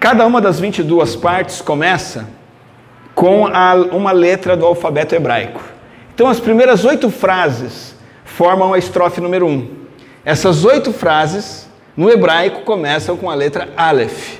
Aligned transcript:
Cada 0.00 0.26
uma 0.26 0.40
das 0.40 0.58
22 0.58 1.14
partes 1.14 1.60
começa 1.60 2.28
com 3.14 3.46
a, 3.46 3.74
uma 3.92 4.10
letra 4.10 4.56
do 4.56 4.66
alfabeto 4.66 5.14
hebraico. 5.14 5.62
Então, 6.14 6.28
as 6.28 6.40
primeiras 6.40 6.84
oito 6.84 7.10
frases 7.10 7.94
formam 8.24 8.74
a 8.74 8.78
estrofe 8.78 9.20
número 9.20 9.46
um. 9.46 9.68
Essas 10.24 10.64
oito 10.64 10.92
frases, 10.92 11.68
no 11.96 12.10
hebraico, 12.10 12.62
começam 12.62 13.16
com 13.16 13.30
a 13.30 13.34
letra 13.34 13.68
Aleph. 13.76 14.38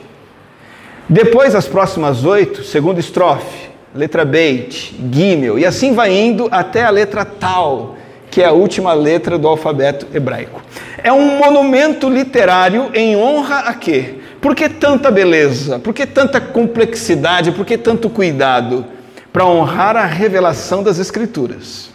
Depois, 1.08 1.54
as 1.54 1.66
próximas 1.66 2.24
oito, 2.24 2.64
segunda 2.64 2.98
estrofe, 2.98 3.67
letra 3.98 4.24
Beit, 4.24 4.94
Gimel, 5.12 5.58
e 5.58 5.66
assim 5.66 5.92
vai 5.92 6.16
indo 6.16 6.46
até 6.52 6.84
a 6.84 6.90
letra 6.90 7.24
Tal, 7.24 7.96
que 8.30 8.40
é 8.40 8.46
a 8.46 8.52
última 8.52 8.92
letra 8.92 9.36
do 9.36 9.48
alfabeto 9.48 10.06
hebraico. 10.14 10.62
É 11.02 11.12
um 11.12 11.36
monumento 11.36 12.08
literário 12.08 12.90
em 12.94 13.16
honra 13.16 13.58
a 13.60 13.74
quê? 13.74 14.14
Por 14.40 14.54
que 14.54 14.68
tanta 14.68 15.10
beleza? 15.10 15.80
Por 15.80 15.92
que 15.92 16.06
tanta 16.06 16.40
complexidade? 16.40 17.50
Por 17.50 17.66
que 17.66 17.76
tanto 17.76 18.08
cuidado? 18.08 18.86
Para 19.32 19.44
honrar 19.44 19.96
a 19.96 20.04
revelação 20.04 20.80
das 20.80 21.00
Escrituras. 21.00 21.90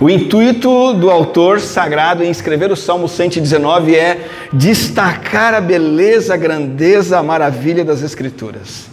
O 0.00 0.08
intuito 0.08 0.94
do 0.94 1.10
autor 1.10 1.60
sagrado 1.60 2.22
em 2.22 2.30
escrever 2.30 2.70
o 2.70 2.76
Salmo 2.76 3.08
119 3.08 3.96
é 3.96 4.28
destacar 4.52 5.52
a 5.52 5.60
beleza, 5.60 6.34
a 6.34 6.36
grandeza, 6.36 7.18
a 7.18 7.22
maravilha 7.24 7.84
das 7.84 8.02
Escrituras. 8.02 8.89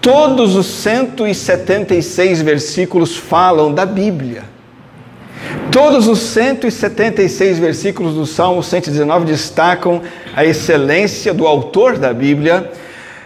Todos 0.00 0.54
os 0.54 0.66
176 0.66 2.40
versículos 2.42 3.16
falam 3.16 3.72
da 3.72 3.84
Bíblia. 3.84 4.44
Todos 5.72 6.06
os 6.08 6.20
176 6.20 7.58
versículos 7.58 8.14
do 8.14 8.24
Salmo 8.24 8.62
119 8.62 9.26
destacam 9.26 10.00
a 10.34 10.44
excelência 10.44 11.34
do 11.34 11.46
autor 11.46 11.98
da 11.98 12.12
Bíblia, 12.12 12.70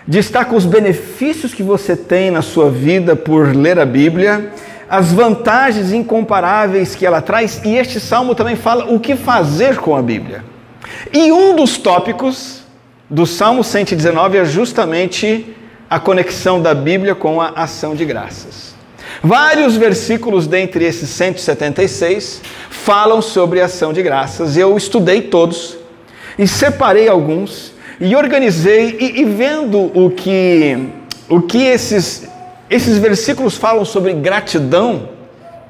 destacam 0.06 0.56
os 0.56 0.64
benefícios 0.64 1.54
que 1.54 1.62
você 1.62 1.96
tem 1.96 2.30
na 2.30 2.42
sua 2.42 2.70
vida 2.70 3.14
por 3.14 3.54
ler 3.54 3.78
a 3.78 3.86
Bíblia, 3.86 4.50
as 4.88 5.12
vantagens 5.12 5.92
incomparáveis 5.92 6.94
que 6.94 7.06
ela 7.06 7.22
traz, 7.22 7.60
e 7.64 7.76
este 7.76 8.00
salmo 8.00 8.34
também 8.34 8.56
fala 8.56 8.92
o 8.92 8.98
que 8.98 9.14
fazer 9.14 9.76
com 9.76 9.96
a 9.96 10.02
Bíblia. 10.02 10.44
E 11.12 11.30
um 11.30 11.54
dos 11.54 11.78
tópicos 11.78 12.62
do 13.08 13.26
Salmo 13.26 13.62
119 13.62 14.38
é 14.38 14.44
justamente 14.44 15.54
a 15.92 16.00
conexão 16.00 16.58
da 16.58 16.74
Bíblia 16.74 17.14
com 17.14 17.38
a 17.38 17.50
ação 17.50 17.94
de 17.94 18.06
graças. 18.06 18.74
Vários 19.22 19.76
versículos 19.76 20.46
dentre 20.46 20.86
esses 20.86 21.10
176 21.10 22.40
falam 22.70 23.20
sobre 23.20 23.60
ação 23.60 23.92
de 23.92 24.02
graças. 24.02 24.56
Eu 24.56 24.74
estudei 24.74 25.20
todos 25.20 25.76
e 26.38 26.48
separei 26.48 27.08
alguns 27.08 27.74
e 28.00 28.16
organizei 28.16 28.96
e, 28.98 29.20
e 29.20 29.24
vendo 29.26 29.92
o 29.94 30.10
que 30.10 30.78
o 31.28 31.42
que 31.42 31.62
esses 31.62 32.26
esses 32.70 32.96
versículos 32.96 33.58
falam 33.58 33.84
sobre 33.84 34.14
gratidão, 34.14 35.10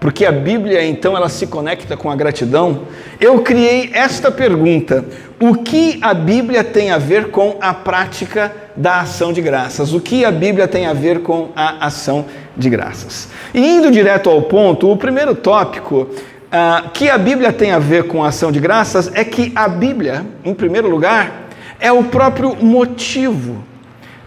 porque 0.02 0.26
a 0.26 0.32
Bíblia 0.32 0.84
então 0.84 1.16
ela 1.16 1.28
se 1.28 1.46
conecta 1.46 1.96
com 1.96 2.10
a 2.10 2.16
gratidão. 2.16 2.88
Eu 3.20 3.40
criei 3.40 3.88
esta 3.94 4.32
pergunta: 4.32 5.04
o 5.40 5.54
que 5.54 6.00
a 6.02 6.12
Bíblia 6.12 6.64
tem 6.64 6.90
a 6.90 6.98
ver 6.98 7.30
com 7.30 7.56
a 7.60 7.72
prática 7.72 8.52
da 8.76 8.98
ação 9.02 9.32
de 9.32 9.40
graças. 9.40 9.94
O 9.94 10.00
que 10.00 10.24
a 10.24 10.32
Bíblia 10.32 10.66
tem 10.66 10.86
a 10.86 10.92
ver 10.92 11.20
com 11.20 11.50
a 11.54 11.86
ação 11.86 12.24
de 12.56 12.68
graças? 12.68 13.28
E 13.54 13.60
indo 13.60 13.92
direto 13.92 14.28
ao 14.28 14.42
ponto, 14.42 14.90
o 14.90 14.96
primeiro 14.96 15.36
tópico 15.36 16.00
uh, 16.00 16.90
que 16.92 17.08
a 17.08 17.16
Bíblia 17.16 17.52
tem 17.52 17.70
a 17.70 17.78
ver 17.78 18.08
com 18.08 18.24
a 18.24 18.28
ação 18.28 18.50
de 18.50 18.58
graças 18.58 19.08
é 19.14 19.22
que 19.22 19.52
a 19.54 19.69
Bíblia, 19.69 20.26
em 20.44 20.52
primeiro 20.52 20.88
lugar, 20.90 21.46
é 21.78 21.92
o 21.92 22.02
próprio 22.02 22.56
motivo 22.56 23.62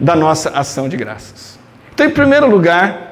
da 0.00 0.16
nossa 0.16 0.48
ação 0.48 0.88
de 0.88 0.96
graças. 0.96 1.58
Então, 1.92 2.06
em 2.06 2.10
primeiro 2.10 2.48
lugar, 2.48 3.05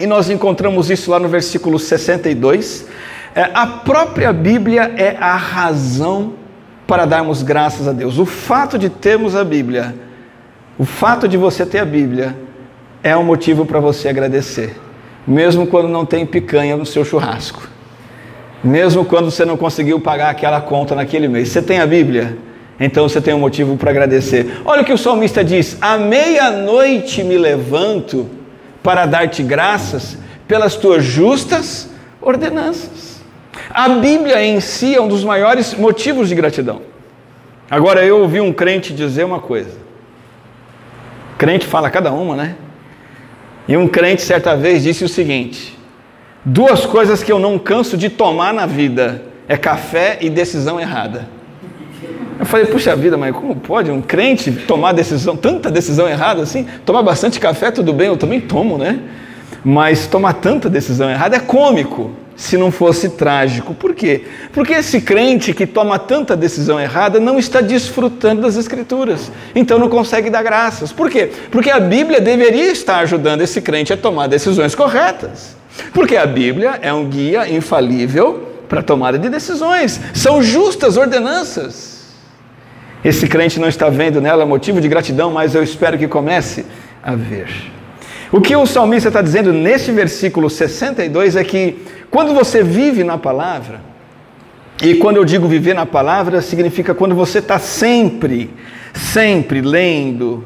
e 0.00 0.06
nós 0.06 0.30
encontramos 0.30 0.90
isso 0.90 1.10
lá 1.10 1.20
no 1.20 1.28
versículo 1.28 1.78
62, 1.78 2.86
é, 3.34 3.50
a 3.54 3.66
própria 3.66 4.32
Bíblia 4.32 4.92
é 4.96 5.16
a 5.20 5.36
razão 5.36 6.32
para 6.86 7.04
darmos 7.04 7.42
graças 7.42 7.86
a 7.86 7.92
Deus. 7.92 8.18
O 8.18 8.26
fato 8.26 8.76
de 8.76 8.88
termos 8.88 9.36
a 9.36 9.44
Bíblia 9.44 9.94
o 10.80 10.84
fato 10.86 11.28
de 11.28 11.36
você 11.36 11.66
ter 11.66 11.80
a 11.80 11.84
Bíblia 11.84 12.34
é 13.02 13.14
um 13.14 13.22
motivo 13.22 13.66
para 13.66 13.78
você 13.78 14.08
agradecer, 14.08 14.74
mesmo 15.26 15.66
quando 15.66 15.88
não 15.88 16.06
tem 16.06 16.24
picanha 16.24 16.74
no 16.74 16.86
seu 16.86 17.04
churrasco, 17.04 17.68
mesmo 18.64 19.04
quando 19.04 19.30
você 19.30 19.44
não 19.44 19.58
conseguiu 19.58 20.00
pagar 20.00 20.30
aquela 20.30 20.58
conta 20.58 20.94
naquele 20.94 21.28
mês. 21.28 21.50
Você 21.50 21.60
tem 21.60 21.80
a 21.80 21.86
Bíblia? 21.86 22.34
Então 22.80 23.06
você 23.06 23.20
tem 23.20 23.34
um 23.34 23.38
motivo 23.38 23.76
para 23.76 23.90
agradecer. 23.90 24.62
Olha 24.64 24.80
o 24.80 24.84
que 24.86 24.92
o 24.94 24.96
salmista 24.96 25.44
diz: 25.44 25.76
À 25.82 25.98
meia-noite 25.98 27.22
me 27.22 27.36
levanto 27.36 28.26
para 28.82 29.06
dar-te 29.06 29.42
graças 29.42 30.16
pelas 30.46 30.74
tuas 30.74 31.04
justas 31.04 31.88
ordenanças. 32.20 33.20
A 33.68 33.88
Bíblia 33.88 34.42
em 34.44 34.60
si 34.60 34.94
é 34.94 35.00
um 35.00 35.08
dos 35.08 35.24
maiores 35.24 35.74
motivos 35.74 36.28
de 36.28 36.34
gratidão. 36.34 36.82
Agora 37.70 38.04
eu 38.04 38.20
ouvi 38.20 38.40
um 38.40 38.52
crente 38.52 38.92
dizer 38.92 39.24
uma 39.24 39.38
coisa. 39.38 39.78
Crente 41.38 41.66
fala 41.66 41.88
cada 41.88 42.12
uma, 42.12 42.34
né? 42.34 42.56
E 43.68 43.76
um 43.76 43.86
crente 43.86 44.22
certa 44.22 44.56
vez 44.56 44.82
disse 44.82 45.04
o 45.04 45.08
seguinte: 45.08 45.78
duas 46.44 46.84
coisas 46.84 47.22
que 47.22 47.30
eu 47.30 47.38
não 47.38 47.58
canso 47.58 47.96
de 47.96 48.10
tomar 48.10 48.52
na 48.52 48.66
vida 48.66 49.22
é 49.46 49.56
café 49.56 50.18
e 50.20 50.28
decisão 50.28 50.80
errada. 50.80 51.28
Eu 52.40 52.46
falei, 52.46 52.64
puxa 52.64 52.96
vida, 52.96 53.18
mas 53.18 53.36
como 53.36 53.54
pode 53.54 53.90
um 53.90 54.00
crente 54.00 54.50
tomar 54.50 54.92
decisão, 54.92 55.36
tanta 55.36 55.70
decisão 55.70 56.08
errada 56.08 56.40
assim? 56.40 56.66
Tomar 56.86 57.02
bastante 57.02 57.38
café, 57.38 57.70
tudo 57.70 57.92
bem, 57.92 58.06
eu 58.06 58.16
também 58.16 58.40
tomo, 58.40 58.78
né? 58.78 58.98
Mas 59.62 60.06
tomar 60.06 60.32
tanta 60.32 60.70
decisão 60.70 61.10
errada 61.10 61.36
é 61.36 61.38
cômico 61.38 62.12
se 62.34 62.56
não 62.56 62.70
fosse 62.70 63.10
trágico. 63.10 63.74
Por 63.74 63.94
quê? 63.94 64.24
Porque 64.54 64.72
esse 64.72 65.02
crente 65.02 65.52
que 65.52 65.66
toma 65.66 65.98
tanta 65.98 66.34
decisão 66.34 66.80
errada 66.80 67.20
não 67.20 67.38
está 67.38 67.60
desfrutando 67.60 68.40
das 68.40 68.56
Escrituras, 68.56 69.30
então 69.54 69.78
não 69.78 69.90
consegue 69.90 70.30
dar 70.30 70.42
graças. 70.42 70.90
Por 70.90 71.10
quê? 71.10 71.30
Porque 71.50 71.68
a 71.68 71.78
Bíblia 71.78 72.22
deveria 72.22 72.72
estar 72.72 73.00
ajudando 73.00 73.42
esse 73.42 73.60
crente 73.60 73.92
a 73.92 73.98
tomar 73.98 74.28
decisões 74.28 74.74
corretas. 74.74 75.54
Porque 75.92 76.16
a 76.16 76.24
Bíblia 76.24 76.78
é 76.80 76.90
um 76.90 77.04
guia 77.04 77.46
infalível 77.54 78.48
para 78.66 78.82
tomada 78.82 79.18
de 79.18 79.28
decisões, 79.28 80.00
são 80.14 80.42
justas 80.42 80.96
ordenanças. 80.96 81.89
Esse 83.04 83.26
crente 83.26 83.58
não 83.58 83.68
está 83.68 83.88
vendo 83.88 84.20
nela 84.20 84.44
motivo 84.44 84.80
de 84.80 84.88
gratidão, 84.88 85.30
mas 85.30 85.54
eu 85.54 85.62
espero 85.62 85.96
que 85.96 86.06
comece 86.06 86.66
a 87.02 87.14
ver. 87.14 87.48
O 88.30 88.40
que 88.40 88.54
o 88.54 88.66
salmista 88.66 89.08
está 89.08 89.22
dizendo 89.22 89.52
nesse 89.52 89.90
versículo 89.90 90.48
62 90.48 91.34
é 91.34 91.42
que 91.42 91.78
quando 92.10 92.34
você 92.34 92.62
vive 92.62 93.02
na 93.02 93.16
palavra, 93.16 93.80
e 94.82 94.94
quando 94.94 95.16
eu 95.16 95.24
digo 95.24 95.46
viver 95.46 95.74
na 95.74 95.84
palavra, 95.84 96.40
significa 96.40 96.94
quando 96.94 97.14
você 97.14 97.38
está 97.38 97.58
sempre, 97.58 98.50
sempre 98.94 99.60
lendo, 99.60 100.44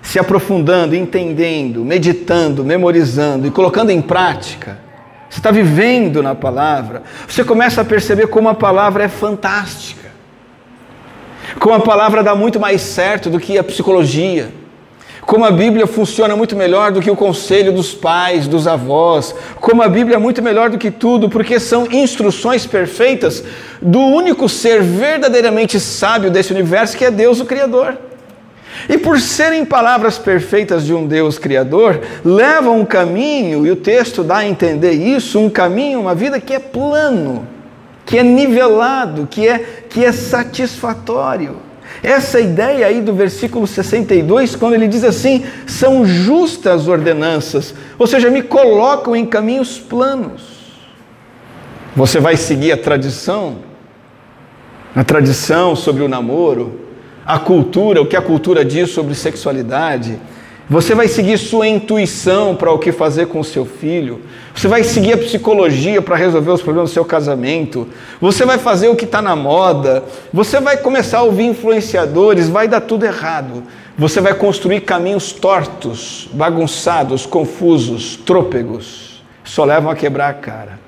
se 0.00 0.18
aprofundando, 0.18 0.96
entendendo, 0.96 1.84
meditando, 1.84 2.64
memorizando 2.64 3.46
e 3.46 3.50
colocando 3.50 3.90
em 3.90 4.00
prática. 4.00 4.78
Você 5.28 5.38
está 5.38 5.50
vivendo 5.50 6.22
na 6.22 6.34
palavra, 6.34 7.02
você 7.28 7.44
começa 7.44 7.82
a 7.82 7.84
perceber 7.84 8.28
como 8.28 8.48
a 8.48 8.54
palavra 8.54 9.04
é 9.04 9.08
fantástica. 9.08 9.99
Como 11.58 11.74
a 11.74 11.80
palavra 11.80 12.22
dá 12.22 12.34
muito 12.34 12.60
mais 12.60 12.80
certo 12.80 13.28
do 13.28 13.40
que 13.40 13.58
a 13.58 13.64
psicologia. 13.64 14.50
Como 15.22 15.44
a 15.44 15.50
Bíblia 15.50 15.86
funciona 15.86 16.34
muito 16.34 16.56
melhor 16.56 16.90
do 16.90 17.00
que 17.00 17.10
o 17.10 17.16
conselho 17.16 17.72
dos 17.72 17.94
pais, 17.94 18.48
dos 18.48 18.66
avós. 18.66 19.34
Como 19.60 19.82
a 19.82 19.88
Bíblia 19.88 20.16
é 20.16 20.18
muito 20.18 20.42
melhor 20.42 20.70
do 20.70 20.78
que 20.78 20.90
tudo, 20.90 21.28
porque 21.28 21.60
são 21.60 21.86
instruções 21.90 22.66
perfeitas 22.66 23.44
do 23.80 24.00
único 24.00 24.48
ser 24.48 24.82
verdadeiramente 24.82 25.78
sábio 25.78 26.30
desse 26.30 26.52
universo, 26.52 26.96
que 26.96 27.04
é 27.04 27.10
Deus, 27.10 27.40
o 27.40 27.44
Criador. 27.44 27.96
E 28.88 28.96
por 28.96 29.20
serem 29.20 29.64
palavras 29.64 30.18
perfeitas 30.18 30.84
de 30.84 30.94
um 30.94 31.06
Deus 31.06 31.38
Criador, 31.38 32.00
levam 32.24 32.80
um 32.80 32.84
caminho, 32.84 33.66
e 33.66 33.70
o 33.70 33.76
texto 33.76 34.22
dá 34.22 34.38
a 34.38 34.46
entender 34.46 34.92
isso, 34.92 35.38
um 35.38 35.50
caminho, 35.50 36.00
uma 36.00 36.14
vida 36.14 36.40
que 36.40 36.54
é 36.54 36.58
plano, 36.58 37.46
que 38.10 38.18
é 38.18 38.24
nivelado, 38.24 39.28
que 39.28 39.46
é, 39.46 39.84
que 39.88 40.04
é 40.04 40.10
satisfatório. 40.10 41.58
Essa 42.02 42.40
ideia 42.40 42.88
aí 42.88 43.00
do 43.00 43.14
versículo 43.14 43.68
62, 43.68 44.56
quando 44.56 44.74
ele 44.74 44.88
diz 44.88 45.04
assim: 45.04 45.44
são 45.64 46.04
justas 46.04 46.88
ordenanças, 46.88 47.72
ou 47.96 48.08
seja, 48.08 48.28
me 48.28 48.42
colocam 48.42 49.14
em 49.14 49.24
caminhos 49.24 49.78
planos. 49.78 50.58
Você 51.94 52.18
vai 52.18 52.36
seguir 52.36 52.72
a 52.72 52.76
tradição, 52.76 53.58
a 54.94 55.04
tradição 55.04 55.76
sobre 55.76 56.02
o 56.02 56.08
namoro, 56.08 56.80
a 57.24 57.38
cultura, 57.38 58.02
o 58.02 58.06
que 58.06 58.16
a 58.16 58.22
cultura 58.22 58.64
diz 58.64 58.90
sobre 58.90 59.14
sexualidade. 59.14 60.18
Você 60.70 60.94
vai 60.94 61.08
seguir 61.08 61.36
sua 61.36 61.66
intuição 61.66 62.54
para 62.54 62.70
o 62.70 62.78
que 62.78 62.92
fazer 62.92 63.26
com 63.26 63.40
o 63.40 63.44
seu 63.44 63.66
filho. 63.66 64.20
Você 64.54 64.68
vai 64.68 64.84
seguir 64.84 65.14
a 65.14 65.18
psicologia 65.18 66.00
para 66.00 66.14
resolver 66.14 66.52
os 66.52 66.62
problemas 66.62 66.90
do 66.90 66.94
seu 66.94 67.04
casamento. 67.04 67.88
Você 68.20 68.46
vai 68.46 68.56
fazer 68.56 68.86
o 68.86 68.94
que 68.94 69.04
está 69.04 69.20
na 69.20 69.34
moda. 69.34 70.04
Você 70.32 70.60
vai 70.60 70.76
começar 70.76 71.18
a 71.18 71.22
ouvir 71.24 71.46
influenciadores. 71.46 72.48
Vai 72.48 72.68
dar 72.68 72.82
tudo 72.82 73.04
errado. 73.04 73.64
Você 73.98 74.20
vai 74.20 74.32
construir 74.32 74.82
caminhos 74.82 75.32
tortos, 75.32 76.30
bagunçados, 76.32 77.26
confusos, 77.26 78.14
trôpegos. 78.14 79.24
Só 79.42 79.64
levam 79.64 79.90
a 79.90 79.96
quebrar 79.96 80.28
a 80.28 80.34
cara. 80.34 80.78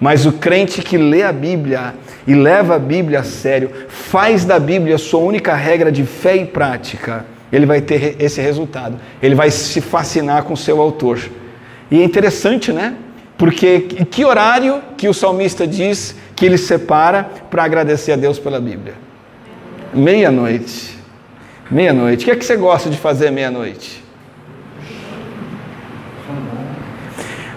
Mas 0.00 0.26
o 0.26 0.32
crente 0.32 0.82
que 0.82 0.98
lê 0.98 1.22
a 1.22 1.32
Bíblia 1.32 1.94
e 2.26 2.34
leva 2.34 2.74
a 2.74 2.78
Bíblia 2.80 3.20
a 3.20 3.22
sério, 3.22 3.70
faz 3.88 4.44
da 4.44 4.58
Bíblia 4.58 4.98
sua 4.98 5.20
única 5.20 5.54
regra 5.54 5.92
de 5.92 6.04
fé 6.04 6.34
e 6.34 6.44
prática, 6.44 7.24
ele 7.52 7.66
vai 7.66 7.82
ter 7.82 8.16
esse 8.18 8.40
resultado. 8.40 8.98
Ele 9.22 9.34
vai 9.34 9.50
se 9.50 9.80
fascinar 9.80 10.44
com 10.44 10.54
o 10.54 10.56
seu 10.56 10.80
autor. 10.80 11.20
E 11.90 12.00
é 12.00 12.04
interessante, 12.04 12.72
né? 12.72 12.96
Porque 13.36 13.80
que 14.10 14.24
horário 14.24 14.80
que 14.96 15.08
o 15.08 15.12
salmista 15.12 15.66
diz 15.66 16.16
que 16.34 16.46
ele 16.46 16.56
separa 16.56 17.28
para 17.50 17.62
agradecer 17.62 18.12
a 18.12 18.16
Deus 18.16 18.38
pela 18.38 18.58
Bíblia? 18.58 18.94
Meia-noite. 19.92 20.96
Meia-noite. 21.70 22.22
O 22.22 22.24
que 22.24 22.30
é 22.30 22.36
que 22.36 22.44
você 22.44 22.56
gosta 22.56 22.88
de 22.88 22.96
fazer 22.96 23.30
meia-noite? 23.30 24.02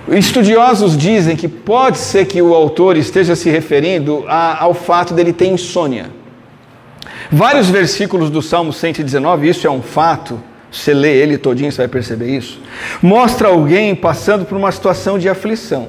Estudiosos 0.07 0.97
dizem 0.97 1.36
que 1.36 1.47
pode 1.47 1.97
ser 1.97 2.25
que 2.25 2.42
o 2.42 2.53
autor 2.53 2.95
esteja 2.95 3.36
se 3.36 3.50
referindo 3.50 4.24
a, 4.27 4.63
ao 4.63 4.74
fato 4.74 5.13
dele 5.13 5.33
ter 5.33 5.47
insônia. 5.47 6.12
Vários 7.31 7.69
versículos 7.69 8.30
do 8.30 8.42
Salmo 8.42 8.72
119, 8.72 9.50
isso 9.50 9.66
é 9.66 9.69
um 9.69 9.81
fato, 9.81 10.42
você 10.72 10.94
lê 10.94 11.18
ele 11.18 11.38
todinho, 11.38 11.72
você 11.72 11.80
vai 11.80 11.88
perceber 11.88 12.36
isso. 12.36 12.60
Mostra 13.01 13.48
alguém 13.48 13.95
passando 13.95 14.45
por 14.45 14.57
uma 14.57 14.72
situação 14.72 15.18
de 15.18 15.27
aflição. 15.30 15.88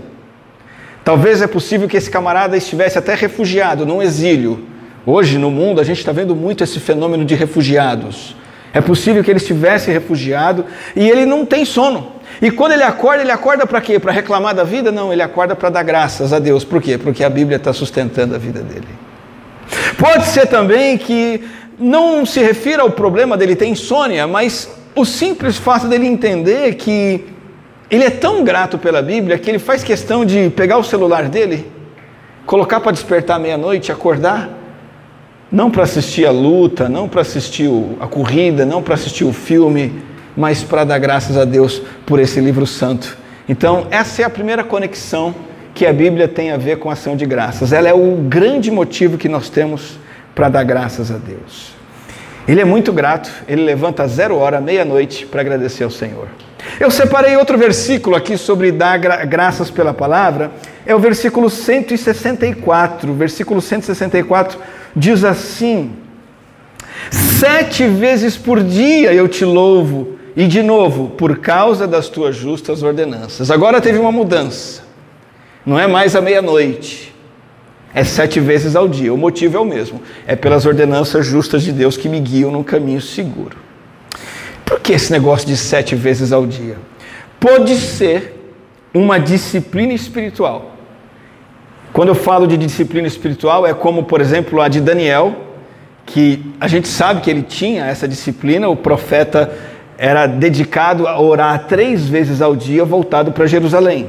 Talvez 1.05 1.43
é 1.43 1.47
possível 1.47 1.89
que 1.89 1.97
esse 1.97 2.11
camarada 2.11 2.57
estivesse 2.57 2.99
até 2.99 3.15
refugiado, 3.15 3.85
num 3.87 4.03
exílio. 4.03 4.67
Hoje 5.05 5.39
no 5.39 5.51
mundo 5.51 5.81
a 5.81 5.85
gente 5.85 5.99
está 5.99 6.11
vendo 6.11 6.35
muito 6.35 6.65
esse 6.65 6.81
fenômeno 6.81 7.25
de 7.25 7.35
refugiados. 7.35 8.35
É 8.73 8.81
possível 8.81 9.23
que 9.23 9.31
ele 9.31 9.39
estivesse 9.39 9.91
refugiado 9.91 10.65
e 10.95 11.09
ele 11.09 11.25
não 11.25 11.47
tem 11.47 11.65
sono. 11.65 12.13
E 12.43 12.51
quando 12.51 12.73
ele 12.73 12.83
acorda, 12.83 13.23
ele 13.23 13.31
acorda 13.31 13.67
para 13.67 13.81
quê? 13.81 13.99
Para 13.99 14.13
reclamar 14.13 14.55
da 14.55 14.65
vida? 14.65 14.91
Não, 14.91 15.13
ele 15.13 15.23
acorda 15.23 15.55
para 15.55 15.71
dar 15.71 15.83
graças 15.83 16.33
a 16.33 16.39
Deus. 16.39 16.65
Por 16.65 16.83
quê? 16.83 16.99
Porque 16.99 17.25
a 17.25 17.31
Bíblia 17.31 17.57
está 17.57 17.73
sustentando 17.73 18.35
a 18.35 18.39
vida 18.39 18.61
dele. 18.61 18.89
Pode 19.99 20.27
ser 20.27 20.47
também 20.47 20.97
que 20.97 21.41
não 21.79 22.25
se 22.25 22.41
refira 22.41 22.83
ao 22.83 22.91
problema 22.91 23.37
dele 23.37 23.57
ter 23.57 23.67
insônia, 23.67 24.27
mas 24.27 24.71
o 24.95 25.05
simples 25.05 25.57
fato 25.57 25.87
dele 25.87 26.07
entender 26.07 26.75
que 26.75 27.25
ele 27.91 28.05
é 28.05 28.11
tão 28.11 28.43
grato 28.43 28.79
pela 28.79 29.03
Bíblia 29.03 29.39
que 29.39 29.51
ele 29.51 29.59
faz 29.59 29.85
questão 29.85 30.25
de 30.25 30.51
pegar 30.51 30.79
o 30.79 30.85
celular 30.85 31.29
dele, 31.29 31.71
colocar 32.45 32.81
para 32.81 32.93
despertar 32.93 33.39
meia-noite, 33.39 33.93
acordar, 33.93 34.51
não 35.51 35.71
para 35.71 35.85
assistir 35.85 36.27
a 36.27 36.31
luta, 36.31 36.89
não 36.89 37.09
para 37.09 37.21
assistir 37.21 37.71
a 38.01 38.07
corrida, 38.07 38.65
não 38.65 38.83
para 38.83 38.95
assistir 38.95 39.25
o 39.25 39.33
filme, 39.33 40.03
mas 40.37 40.63
para 40.63 40.85
dar 40.85 40.99
graças 40.99 41.37
a 41.37 41.45
Deus 41.45 41.81
por 42.05 42.19
esse 42.19 42.41
livro 42.41 42.67
santo. 42.67 43.17
Então, 43.49 43.87
essa 43.91 44.23
é 44.23 44.25
a 44.25 44.31
primeira 44.31 44.65
conexão 44.65 45.35
que 45.77 45.85
a 45.85 45.93
Bíblia 45.93 46.27
tem 46.27 46.53
a 46.53 46.57
ver 46.57 46.79
com 46.79 46.89
a 46.89 46.95
ação 46.95 47.15
de 47.15 47.27
graças. 47.27 47.71
Ela 47.71 47.87
é 47.87 47.93
o 47.93 48.17
grande 48.17 48.71
motivo 48.71 49.19
que 49.19 49.29
nós 49.29 49.51
temos 49.51 49.99
para 50.35 50.49
dar 50.49 50.65
graças 50.65 51.11
a 51.11 51.19
Deus. 51.19 51.75
Ele 52.49 52.63
é 52.63 52.65
muito 52.65 52.95
grato, 52.95 53.31
ele 53.47 53.63
levanta 53.63 54.09
zero 54.09 54.37
hora, 54.37 54.59
meia-noite, 54.59 55.27
para 55.27 55.43
agradecer 55.43 55.85
ao 55.85 55.91
Senhor. 55.91 56.29
Eu 56.81 56.91
separei 56.91 57.37
outro 57.37 57.59
versículo 57.59 58.17
aqui 58.17 58.39
sobre 58.39 58.73
dar 58.73 58.99
gra 58.99 59.25
graças 59.27 59.71
pela 59.71 59.93
palavra, 59.93 60.51
é 60.87 60.95
o 60.95 60.99
versículo 60.99 61.51
164. 61.51 63.13
versículo 63.13 63.61
164 63.61 64.59
diz 64.97 65.25
assim: 65.25 65.93
Sete 67.11 67.87
vezes 67.87 68.35
por 68.35 68.63
dia 68.63 69.13
eu 69.13 69.29
te 69.29 69.45
louvo 69.45 70.17
e 70.35 70.47
de 70.47 70.63
novo, 70.63 71.11
por 71.11 71.37
causa 71.39 71.87
das 71.87 72.09
tuas 72.09 72.35
justas 72.35 72.83
ordenanças. 72.83 73.51
Agora 73.51 73.79
teve 73.79 73.99
uma 73.99 74.11
mudança. 74.11 74.86
Não 75.67 75.79
é 75.79 75.89
mais 75.89 76.15
à 76.15 76.21
meia-noite. 76.21 77.13
É 77.93 78.05
sete 78.05 78.39
vezes 78.39 78.77
ao 78.77 78.87
dia. 78.87 79.13
O 79.13 79.19
motivo 79.19 79.57
é 79.57 79.61
o 79.61 79.65
mesmo. 79.65 80.01
É 80.27 80.37
pelas 80.37 80.65
ordenanças 80.65 81.27
justas 81.27 81.63
de 81.65 81.73
Deus 81.73 81.97
que 81.97 82.09
me 82.09 82.21
guiam 82.21 82.53
no 82.53 82.63
caminho 82.63 83.01
seguro. 83.01 83.57
Por 84.65 84.79
que 84.81 84.93
esse 84.93 85.11
negócio 85.11 85.47
de 85.47 85.57
sete 85.57 85.97
vezes 85.97 86.33
ao 86.33 86.47
dia? 86.47 86.77
Pode 87.41 87.75
ser 87.75 88.55
uma 88.95 89.19
disciplina 89.19 89.93
espiritual. 89.93 90.77
Quando 91.93 92.09
eu 92.09 92.15
falo 92.15 92.47
de 92.47 92.57
disciplina 92.57 93.09
espiritual, 93.09 93.67
é 93.67 93.73
como, 93.75 94.05
por 94.05 94.21
exemplo, 94.21 94.61
a 94.61 94.69
de 94.69 94.81
Daniel, 94.81 95.35
que 96.05 96.55
a 96.61 96.69
gente 96.69 96.89
sabe 96.89 97.21
que 97.21 97.31
ele 97.31 97.43
tinha 97.43 97.87
essa 97.87 98.07
disciplina, 98.07 98.69
o 98.69 98.77
profeta 98.77 99.53
era 99.99 100.27
dedicado 100.27 101.09
a 101.09 101.21
orar 101.21 101.67
três 101.67 102.07
vezes 102.07 102.43
ao 102.43 102.55
dia 102.55 102.85
voltado 102.85 103.33
para 103.33 103.47
Jerusalém. 103.47 104.07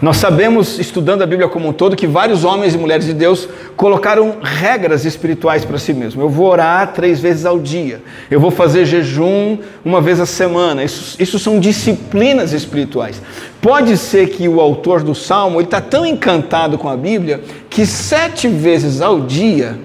Nós 0.00 0.18
sabemos, 0.18 0.78
estudando 0.78 1.22
a 1.22 1.26
Bíblia 1.26 1.48
como 1.48 1.68
um 1.68 1.72
todo, 1.72 1.96
que 1.96 2.06
vários 2.06 2.44
homens 2.44 2.72
e 2.72 2.78
mulheres 2.78 3.04
de 3.04 3.12
Deus 3.12 3.48
colocaram 3.76 4.36
regras 4.40 5.04
espirituais 5.04 5.64
para 5.64 5.76
si 5.76 5.92
mesmos. 5.92 6.22
Eu 6.22 6.30
vou 6.30 6.46
orar 6.46 6.92
três 6.92 7.18
vezes 7.18 7.44
ao 7.44 7.58
dia. 7.58 8.00
Eu 8.30 8.38
vou 8.38 8.52
fazer 8.52 8.84
jejum 8.84 9.58
uma 9.84 10.00
vez 10.00 10.20
a 10.20 10.26
semana. 10.26 10.84
Isso, 10.84 11.20
isso 11.20 11.36
são 11.40 11.58
disciplinas 11.58 12.52
espirituais. 12.52 13.20
Pode 13.60 13.96
ser 13.96 14.28
que 14.28 14.48
o 14.48 14.60
autor 14.60 15.02
do 15.02 15.16
Salmo 15.16 15.60
está 15.60 15.80
tão 15.80 16.06
encantado 16.06 16.78
com 16.78 16.88
a 16.88 16.96
Bíblia 16.96 17.42
que 17.68 17.84
sete 17.84 18.46
vezes 18.46 19.00
ao 19.00 19.22
dia 19.22 19.80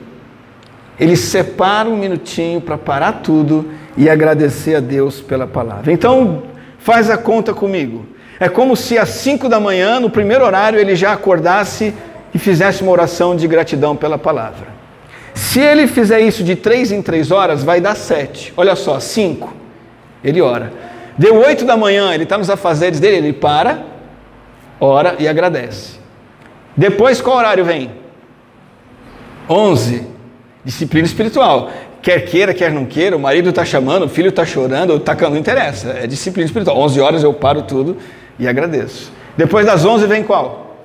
ele 0.99 1.17
separa 1.17 1.89
um 1.89 1.97
minutinho 1.97 2.61
para 2.61 2.77
parar 2.77 3.13
tudo 3.23 3.65
e 3.97 4.07
agradecer 4.07 4.75
a 4.75 4.79
Deus 4.79 5.19
pela 5.21 5.47
palavra. 5.47 5.91
Então, 5.91 6.43
faz 6.77 7.09
a 7.09 7.17
conta 7.17 7.51
comigo. 7.51 8.12
É 8.43 8.49
como 8.49 8.75
se 8.75 8.97
às 8.97 9.07
5 9.07 9.47
da 9.47 9.57
manhã, 9.57 10.01
no 10.01 10.09
primeiro 10.09 10.43
horário, 10.43 10.77
ele 10.77 10.97
já 10.97 11.13
acordasse 11.13 11.93
e 12.33 12.37
fizesse 12.37 12.81
uma 12.81 12.91
oração 12.91 13.37
de 13.37 13.47
gratidão 13.47 13.95
pela 13.95 14.17
palavra. 14.17 14.67
Se 15.33 15.61
ele 15.61 15.87
fizer 15.87 16.19
isso 16.19 16.43
de 16.43 16.53
três 16.53 16.91
em 16.91 17.01
três 17.01 17.31
horas, 17.31 17.63
vai 17.63 17.79
dar 17.79 17.95
sete. 17.95 18.53
Olha 18.57 18.75
só, 18.75 18.99
cinco. 18.99 19.53
Ele 20.21 20.41
ora. 20.41 20.73
Deu 21.17 21.37
oito 21.37 21.63
da 21.63 21.77
manhã, 21.77 22.13
ele 22.13 22.23
está 22.23 22.37
nos 22.37 22.49
afazeres 22.49 22.99
dele, 22.99 23.15
ele 23.15 23.31
para, 23.31 23.81
ora 24.77 25.15
e 25.19 25.25
agradece. 25.25 25.93
Depois, 26.75 27.21
qual 27.21 27.37
horário 27.37 27.63
vem? 27.63 27.91
Onze. 29.49 30.05
Disciplina 30.65 31.05
espiritual. 31.05 31.71
Quer 32.01 32.25
queira, 32.25 32.53
quer 32.53 32.73
não 32.73 32.83
queira, 32.83 33.15
o 33.15 33.19
marido 33.21 33.51
está 33.51 33.63
chamando, 33.63 34.03
o 34.03 34.09
filho 34.09 34.27
está 34.27 34.45
chorando, 34.45 34.99
tá, 34.99 35.15
não 35.29 35.37
interessa. 35.37 35.91
É 35.91 36.05
disciplina 36.05 36.45
espiritual. 36.45 36.77
11 36.79 36.99
horas 36.99 37.23
eu 37.23 37.33
paro 37.33 37.61
tudo 37.61 37.95
e 38.37 38.47
agradeço. 38.47 39.11
Depois 39.37 39.65
das 39.65 39.85
11 39.85 40.05
vem 40.07 40.23
qual? 40.23 40.77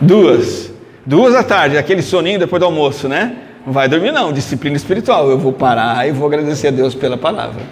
Duas. 0.00 0.72
Duas 1.04 1.32
da 1.32 1.42
tarde, 1.42 1.76
aquele 1.76 2.02
soninho 2.02 2.38
depois 2.38 2.60
do 2.60 2.66
almoço, 2.66 3.08
né? 3.08 3.36
Não 3.66 3.72
vai 3.72 3.88
dormir 3.88 4.12
não, 4.12 4.32
disciplina 4.32 4.76
espiritual. 4.76 5.30
Eu 5.30 5.38
vou 5.38 5.52
parar 5.52 6.06
e 6.08 6.12
vou 6.12 6.26
agradecer 6.26 6.68
a 6.68 6.70
Deus 6.70 6.94
pela 6.94 7.16
palavra. 7.16 7.62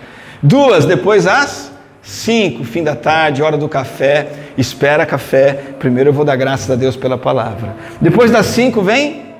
Duas, 0.43 0.85
depois 0.85 1.27
as 1.27 1.71
cinco, 2.03 2.65
fim 2.65 2.83
da 2.83 2.97
tarde, 2.97 3.43
hora 3.43 3.57
do 3.57 3.69
café, 3.69 4.29
espera 4.57 5.05
café. 5.05 5.75
Primeiro 5.79 6.11
eu 6.11 6.15
vou 6.15 6.25
dar 6.25 6.37
graças 6.37 6.71
a 6.71 6.77
Deus 6.77 6.97
pela 6.97 7.19
palavra. 7.19 7.75
Depois 8.01 8.31
das 8.31 8.47
cinco 8.47 8.81
vem 8.81 9.31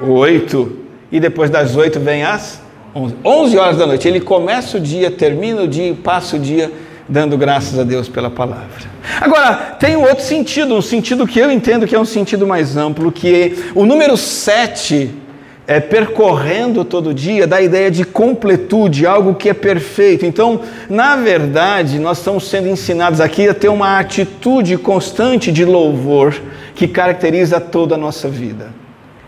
8. 0.00 0.78
E 1.10 1.20
depois 1.20 1.50
das 1.50 1.76
8 1.76 2.00
vem 2.00 2.24
as 2.24 2.60
11. 2.94 3.16
11 3.24 3.58
horas 3.58 3.76
da 3.76 3.86
noite. 3.86 4.08
Ele 4.08 4.20
começa 4.20 4.78
o 4.78 4.80
dia, 4.80 5.10
termina 5.10 5.62
o 5.62 5.68
dia 5.68 5.94
passa 5.94 6.36
o 6.36 6.38
dia 6.38 6.70
dando 7.08 7.36
graças 7.36 7.78
a 7.78 7.84
Deus 7.84 8.08
pela 8.08 8.30
palavra. 8.30 8.90
Agora, 9.20 9.54
tem 9.78 9.96
um 9.96 10.02
outro 10.02 10.24
sentido, 10.24 10.74
um 10.74 10.82
sentido 10.82 11.26
que 11.26 11.38
eu 11.38 11.50
entendo 11.50 11.86
que 11.86 11.94
é 11.94 11.98
um 11.98 12.04
sentido 12.04 12.46
mais 12.46 12.76
amplo, 12.76 13.10
que 13.10 13.34
é 13.34 13.52
o 13.74 13.84
número 13.84 14.16
7 14.16 15.22
é, 15.66 15.78
percorrendo 15.78 16.84
todo 16.84 17.14
dia 17.14 17.46
dá 17.46 17.56
a 17.56 17.62
ideia 17.62 17.90
de 17.90 18.04
completude, 18.04 19.06
algo 19.06 19.34
que 19.34 19.48
é 19.48 19.54
perfeito. 19.54 20.26
Então, 20.26 20.60
na 20.88 21.16
verdade, 21.16 21.98
nós 21.98 22.18
estamos 22.18 22.48
sendo 22.48 22.68
ensinados 22.68 23.20
aqui 23.20 23.48
a 23.48 23.54
ter 23.54 23.68
uma 23.68 23.98
atitude 23.98 24.76
constante 24.76 25.52
de 25.52 25.64
louvor 25.64 26.34
que 26.74 26.88
caracteriza 26.88 27.60
toda 27.60 27.94
a 27.94 27.98
nossa 27.98 28.28
vida. 28.28 28.70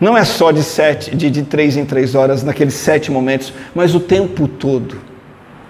Não 0.01 0.19
é 0.19 0.25
só 0.25 0.51
de 0.51 0.63
sete, 0.63 1.15
de, 1.15 1.31
de 1.31 1.43
três 1.45 1.77
em 1.77 1.85
três 1.85 2.15
horas, 2.15 2.43
naqueles 2.43 2.75
sete 2.75 3.11
momentos, 3.11 3.53
mas 3.75 3.95
o 3.95 4.01
tempo 4.01 4.49
todo. 4.49 5.14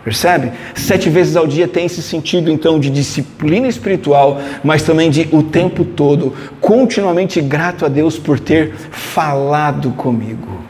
Percebe? 0.04 0.52
Sete 0.74 1.08
vezes 1.08 1.34
ao 1.34 1.46
dia 1.46 1.66
tem 1.66 1.86
esse 1.86 2.02
sentido, 2.02 2.50
então, 2.50 2.78
de 2.78 2.90
disciplina 2.90 3.66
espiritual, 3.66 4.38
mas 4.62 4.82
também 4.82 5.10
de 5.10 5.26
o 5.32 5.42
tempo 5.42 5.82
todo, 5.82 6.34
continuamente 6.60 7.40
grato 7.40 7.86
a 7.86 7.88
Deus 7.88 8.18
por 8.18 8.38
ter 8.38 8.74
falado 8.90 9.92
comigo. 9.92 10.62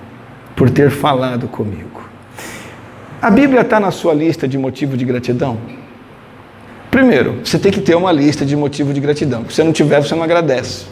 Por 0.54 0.70
ter 0.70 0.88
falado 0.88 1.48
comigo. 1.48 2.08
A 3.20 3.28
Bíblia 3.28 3.62
está 3.62 3.80
na 3.80 3.90
sua 3.90 4.14
lista 4.14 4.46
de 4.46 4.56
motivo 4.56 4.96
de 4.96 5.04
gratidão? 5.04 5.58
Primeiro, 6.88 7.40
você 7.42 7.58
tem 7.58 7.72
que 7.72 7.80
ter 7.80 7.96
uma 7.96 8.12
lista 8.12 8.46
de 8.46 8.54
motivo 8.54 8.92
de 8.92 9.00
gratidão. 9.00 9.44
Se 9.48 9.56
você 9.56 9.64
não 9.64 9.72
tiver, 9.72 10.00
você 10.00 10.14
não 10.14 10.22
agradece. 10.22 10.84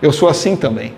Eu 0.00 0.12
sou 0.12 0.28
assim 0.28 0.54
também. 0.54 0.92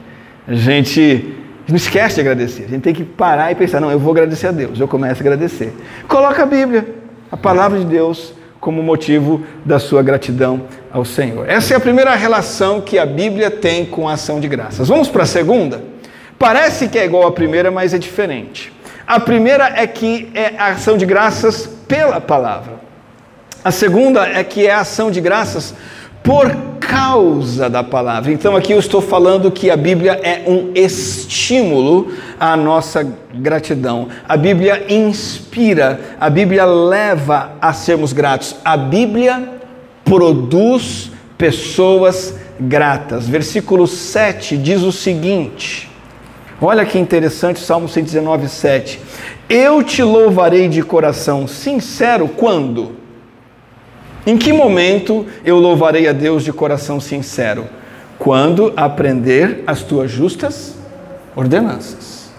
A 0.47 0.53
gente 0.53 1.40
não 1.71 1.77
esquece 1.77 2.17
de 2.17 2.21
agradecer. 2.21 2.65
A 2.65 2.69
gente 2.69 2.83
tem 2.83 2.95
que 2.95 3.05
parar 3.05 3.51
e 3.51 3.55
pensar: 3.55 3.81
não, 3.81 3.91
eu 3.91 3.99
vou 3.99 4.13
agradecer 4.13 4.49
a 4.49 4.53
Deus. 4.53 4.79
Eu 4.79 4.89
começo 4.89 5.21
a 5.21 5.23
agradecer. 5.23 5.73
Coloca 6.07 6.43
a 6.43 6.47
Bíblia, 6.47 6.87
a 7.31 7.37
palavra 7.37 7.79
de 7.79 7.85
Deus, 7.85 8.35
como 8.61 8.83
motivo 8.83 9.43
da 9.65 9.79
sua 9.79 10.03
gratidão 10.03 10.63
ao 10.93 11.05
Senhor. 11.05 11.49
Essa 11.49 11.75
é 11.75 11.77
a 11.77 11.81
primeira 11.81 12.15
relação 12.15 12.81
que 12.81 12.99
a 12.99 13.07
Bíblia 13.07 13.51
tem 13.51 13.87
com 13.87 14.09
a 14.09 14.13
ação 14.13 14.39
de 14.39 14.49
graças. 14.49 14.89
Vamos 14.89 15.09
para 15.09 15.23
a 15.23 15.27
segunda? 15.27 15.83
Parece 16.39 16.89
que 16.89 16.99
é 16.99 17.05
igual 17.05 17.27
à 17.27 17.33
primeira, 17.33 17.71
mas 17.71 17.95
é 17.95 17.99
diferente. 17.99 18.73
A 19.07 19.19
primeira 19.19 19.73
é 19.77 19.87
que 19.87 20.31
é 20.35 20.55
a 20.57 20.69
ação 20.69 20.97
de 20.97 21.05
graças 21.05 21.67
pela 21.89 22.21
palavra. 22.21 22.81
A 23.63 23.71
segunda 23.71 24.27
é 24.27 24.43
que 24.43 24.67
é 24.67 24.73
a 24.73 24.81
ação 24.81 25.11
de 25.11 25.21
graças 25.21 25.75
por 26.23 26.55
causa 26.81 27.71
da 27.71 27.83
palavra. 27.85 28.33
Então 28.33 28.57
aqui 28.57 28.73
eu 28.73 28.79
estou 28.79 29.01
falando 29.01 29.51
que 29.51 29.71
a 29.71 29.77
Bíblia 29.77 30.21
é 30.23 30.43
um 30.47 30.73
estímulo 30.75 32.13
à 32.39 32.57
nossa 32.57 33.07
gratidão. 33.35 34.09
A 34.29 34.37
Bíblia 34.37 34.87
inspira, 34.93 36.01
a 36.19 36.29
Bíblia 36.29 36.65
leva 36.65 37.53
a 37.61 37.73
sermos 37.73 38.13
gratos. 38.13 38.57
A 38.65 38.77
Bíblia 38.77 39.61
produz 40.05 41.13
pessoas 41.39 42.35
gratas. 42.59 43.29
Versículo 43.29 43.87
7 43.87 44.57
diz 44.57 44.83
o 44.83 44.93
seguinte: 44.93 45.89
Olha 46.61 46.85
que 46.85 46.99
interessante, 46.99 47.61
Salmo 47.61 47.89
119, 47.89 48.49
7. 48.49 49.01
Eu 49.49 49.83
te 49.83 50.03
louvarei 50.03 50.69
de 50.69 50.83
coração 50.83 51.47
sincero 51.47 52.29
quando? 52.29 53.00
Em 54.27 54.37
que 54.37 54.53
momento 54.53 55.27
eu 55.45 55.59
louvarei 55.59 56.07
a 56.07 56.13
Deus 56.13 56.45
de 56.45 56.53
coração 56.53 57.01
sincero? 57.01 57.67
Quando 58.19 58.73
aprender 58.77 59.65
as 59.67 59.83
tuas 59.83 60.11
justas 60.11 60.75
ordenanças. 61.35 62.31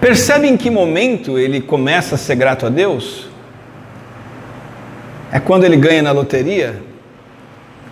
Percebe 0.00 0.46
em 0.46 0.56
que 0.56 0.70
momento 0.70 1.36
ele 1.36 1.60
começa 1.60 2.14
a 2.14 2.18
ser 2.18 2.36
grato 2.36 2.64
a 2.64 2.68
Deus? 2.68 3.28
É 5.32 5.40
quando 5.40 5.64
ele 5.64 5.76
ganha 5.76 6.02
na 6.02 6.12
loteria? 6.12 6.80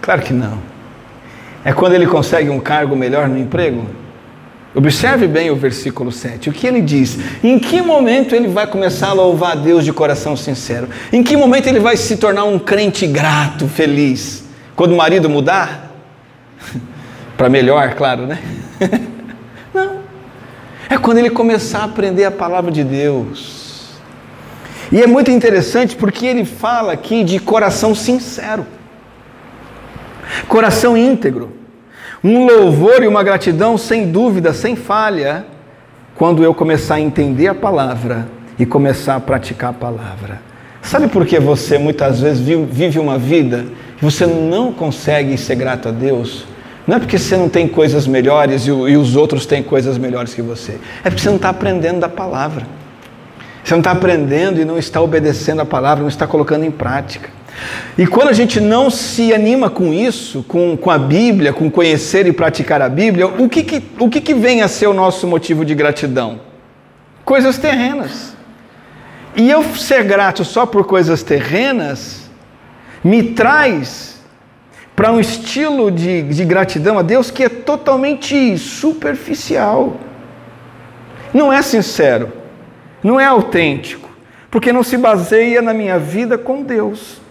Claro 0.01 0.23
que 0.23 0.33
não. 0.33 0.59
É 1.65 1.73
quando 1.73 1.95
ele 1.95 2.07
consegue 2.07 2.49
um 2.49 2.61
cargo 2.61 2.95
melhor 2.95 3.29
no 3.29 3.37
emprego? 3.37 3.85
Observe 4.77 5.27
bem 5.27 5.51
o 5.51 5.57
versículo 5.57 6.13
7. 6.13 6.51
O 6.51 6.53
que 6.53 6.67
ele 6.67 6.83
diz? 6.83 7.19
Em 7.43 7.59
que 7.59 7.81
momento 7.81 8.35
ele 8.35 8.47
vai 8.47 8.67
começar 8.67 9.09
a 9.09 9.13
louvar 9.15 9.53
a 9.53 9.55
Deus 9.55 9.83
de 9.83 9.91
coração 9.91 10.37
sincero? 10.37 10.87
Em 11.11 11.23
que 11.23 11.35
momento 11.35 11.67
ele 11.67 11.81
vai 11.81 11.97
se 11.97 12.19
tornar 12.19 12.45
um 12.45 12.59
crente 12.59 13.07
grato, 13.07 13.67
feliz? 13.69 14.45
Quando 14.77 14.93
o 14.93 14.97
marido 14.99 15.31
mudar? 15.31 15.91
Para 17.39 17.49
melhor, 17.49 17.95
claro, 17.95 18.27
né? 18.27 18.39
Não. 19.73 20.01
É 20.91 20.99
quando 20.99 21.17
ele 21.19 21.31
começar 21.31 21.79
a 21.79 21.85
aprender 21.85 22.25
a 22.27 22.31
palavra 22.31 22.71
de 22.71 22.85
Deus. 22.85 23.95
E 24.93 25.01
é 25.01 25.07
muito 25.07 25.31
interessante 25.31 25.97
porque 25.97 26.27
ele 26.27 26.45
fala 26.45 26.93
aqui 26.93 27.25
de 27.25 27.39
coração 27.39 27.95
sincero, 27.95 28.67
coração 30.47 30.95
íntegro. 30.99 31.66
Um 32.23 32.47
louvor 32.47 33.03
e 33.03 33.07
uma 33.07 33.23
gratidão 33.23 33.77
sem 33.77 34.11
dúvida, 34.11 34.53
sem 34.53 34.75
falha, 34.75 35.47
quando 36.17 36.43
eu 36.43 36.55
começar 36.55 36.97
a 36.97 37.01
entender 37.01 37.49
a 37.49 37.55
palavra 37.55 38.29
e 38.59 38.65
começar 38.65 39.17
a 39.17 39.21
praticar 39.21 39.71
a 39.71 39.75
palavra. 39.75 40.41
Sabe 40.81 41.09
por 41.09 41.27
que 41.27 41.39
você 41.39 41.79
muitas 41.79 42.21
vezes 42.21 42.41
vive 42.41 42.99
uma 42.99 43.19
vida 43.19 43.67
que 43.99 44.05
você 44.05 44.25
não 44.25 44.73
consegue 44.73 45.37
ser 45.37 45.57
grato 45.57 45.89
a 45.89 45.93
Deus? 45.93 46.47
Não 46.87 46.97
é 46.97 47.01
porque 47.01 47.19
você 47.19 47.37
não 47.37 47.49
tem 47.49 47.67
coisas 47.67 48.07
melhores 48.07 48.67
e, 48.67 48.71
os 48.71 49.17
outros 49.17 49.45
têm 49.45 49.63
coisas 49.63 49.99
melhores 49.99 50.33
que 50.33 50.41
você. 50.41 50.79
É 51.03 51.11
porque 51.11 51.21
você 51.21 51.29
não 51.29 51.37
está 51.37 51.49
aprendendo 51.49 51.99
da 51.99 52.09
palavra. 52.09 52.65
Você 53.65 53.75
não 53.75 53.81
está 53.81 53.91
aprendendo 53.91 54.61
e 54.61 54.65
não 54.65 54.79
está 54.79 55.01
obedecendo 55.01 55.61
a 55.61 55.65
palavra, 55.65 56.03
não 56.03 56.09
está 56.09 56.25
colocando 56.25 56.65
em 56.65 56.71
prática. 56.71 57.31
E 57.99 58.07
quando 58.07 58.29
a 58.29 58.33
gente 58.33 58.61
não 58.61 58.91
se 58.91 59.33
anima 59.33 59.71
com 59.71 59.93
isso, 59.93 60.43
com, 60.43 60.77
com 60.77 60.91
a 60.91 60.99
Bíblia, 60.99 61.53
com 61.53 61.71
conhecer 61.71 62.27
e 62.27 62.33
praticar 62.33 62.83
a 62.83 62.89
Bíblia, 62.89 63.27
o 63.27 63.49
que, 63.49 63.63
que, 63.63 63.83
o 63.99 64.09
que, 64.11 64.21
que 64.21 64.35
vem 64.35 64.63
a 64.63 64.69
ser 64.69 64.87
o 64.87 64.93
nosso 64.93 65.27
motivo 65.27 65.65
de 65.65 65.75
gratidão? 65.75 66.41
Coisas 67.25 67.57
terrenas. 67.57 68.37
E 69.35 69.51
eu 69.51 69.63
ser 69.75 70.05
grato 70.05 70.45
só 70.45 70.67
por 70.67 70.85
coisas 70.85 71.23
terrenas 71.23 72.31
me 73.03 73.23
traz 73.23 74.17
para 74.95 75.13
um 75.13 75.21
estilo 75.21 75.91
de, 75.91 76.23
de 76.23 76.45
gratidão 76.45 76.99
a 76.99 77.03
Deus 77.03 77.31
que 77.31 77.45
é 77.45 77.49
totalmente 77.49 78.59
superficial. 78.59 79.97
Não 81.33 81.53
é 81.53 81.63
sincero, 81.63 82.33
não 83.03 83.19
é 83.19 83.27
autêntico, 83.27 84.09
porque 84.51 84.73
não 84.73 84.83
se 84.83 84.97
baseia 84.97 85.61
na 85.61 85.75
minha 85.75 85.99
vida 85.99 86.39
com 86.39 86.63
Deus 86.63 87.26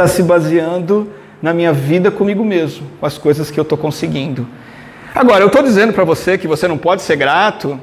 está 0.00 0.08
se 0.08 0.22
baseando 0.22 1.10
na 1.42 1.52
minha 1.52 1.74
vida 1.74 2.10
comigo 2.10 2.42
mesmo, 2.42 2.86
com 2.98 3.04
as 3.04 3.18
coisas 3.18 3.50
que 3.50 3.60
eu 3.60 3.62
estou 3.62 3.76
conseguindo. 3.76 4.46
Agora, 5.14 5.42
eu 5.42 5.48
estou 5.48 5.62
dizendo 5.62 5.92
para 5.92 6.04
você 6.04 6.38
que 6.38 6.48
você 6.48 6.66
não 6.66 6.78
pode 6.78 7.02
ser 7.02 7.16
grato 7.16 7.78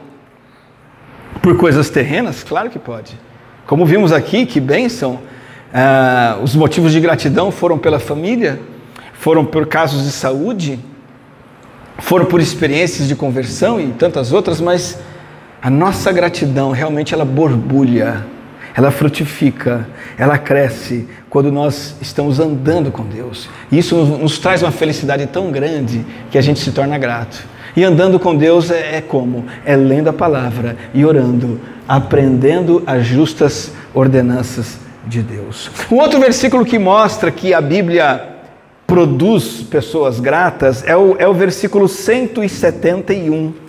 por 1.43 1.55
coisas 1.57 1.89
terrenas? 1.91 2.43
Claro 2.43 2.71
que 2.71 2.79
pode. 2.79 3.19
Como 3.67 3.85
vimos 3.85 4.11
aqui, 4.11 4.47
que 4.47 4.59
bênção, 4.59 5.19
ah, 5.71 6.39
os 6.41 6.55
motivos 6.55 6.91
de 6.91 6.99
gratidão 6.99 7.51
foram 7.51 7.77
pela 7.77 7.99
família, 7.99 8.59
foram 9.13 9.45
por 9.45 9.67
casos 9.67 10.03
de 10.03 10.11
saúde, 10.11 10.79
foram 11.99 12.25
por 12.25 12.39
experiências 12.39 13.07
de 13.07 13.15
conversão 13.15 13.79
e 13.79 13.89
tantas 13.89 14.31
outras, 14.31 14.59
mas 14.59 14.99
a 15.61 15.69
nossa 15.69 16.11
gratidão 16.11 16.71
realmente 16.71 17.13
ela 17.13 17.25
borbulha 17.25 18.25
ela 18.77 18.91
frutifica, 18.91 19.87
ela 20.19 20.37
cresce 20.37 21.07
quando 21.31 21.51
nós 21.51 21.95
estamos 21.99 22.39
andando 22.39 22.91
com 22.91 23.01
Deus. 23.03 23.49
Isso 23.71 23.95
nos, 23.95 24.19
nos 24.19 24.37
traz 24.37 24.61
uma 24.61 24.71
felicidade 24.71 25.25
tão 25.25 25.51
grande 25.51 26.05
que 26.29 26.37
a 26.37 26.41
gente 26.41 26.59
se 26.59 26.71
torna 26.71 26.95
grato. 26.99 27.43
E 27.75 27.83
andando 27.83 28.19
com 28.19 28.35
Deus 28.35 28.69
é, 28.69 28.97
é 28.97 29.01
como? 29.01 29.45
É 29.65 29.75
lendo 29.75 30.09
a 30.09 30.13
palavra 30.13 30.77
e 30.93 31.03
orando, 31.03 31.59
aprendendo 31.87 32.83
as 32.85 33.03
justas 33.03 33.71
ordenanças 33.95 34.77
de 35.07 35.23
Deus. 35.23 35.71
Um 35.91 35.95
outro 35.95 36.19
versículo 36.19 36.63
que 36.63 36.77
mostra 36.77 37.31
que 37.31 37.55
a 37.55 37.61
Bíblia 37.61 38.27
produz 38.85 39.63
pessoas 39.63 40.19
gratas 40.19 40.83
é 40.85 40.95
o, 40.95 41.15
é 41.17 41.27
o 41.27 41.33
versículo 41.33 41.87
171. 41.87 43.66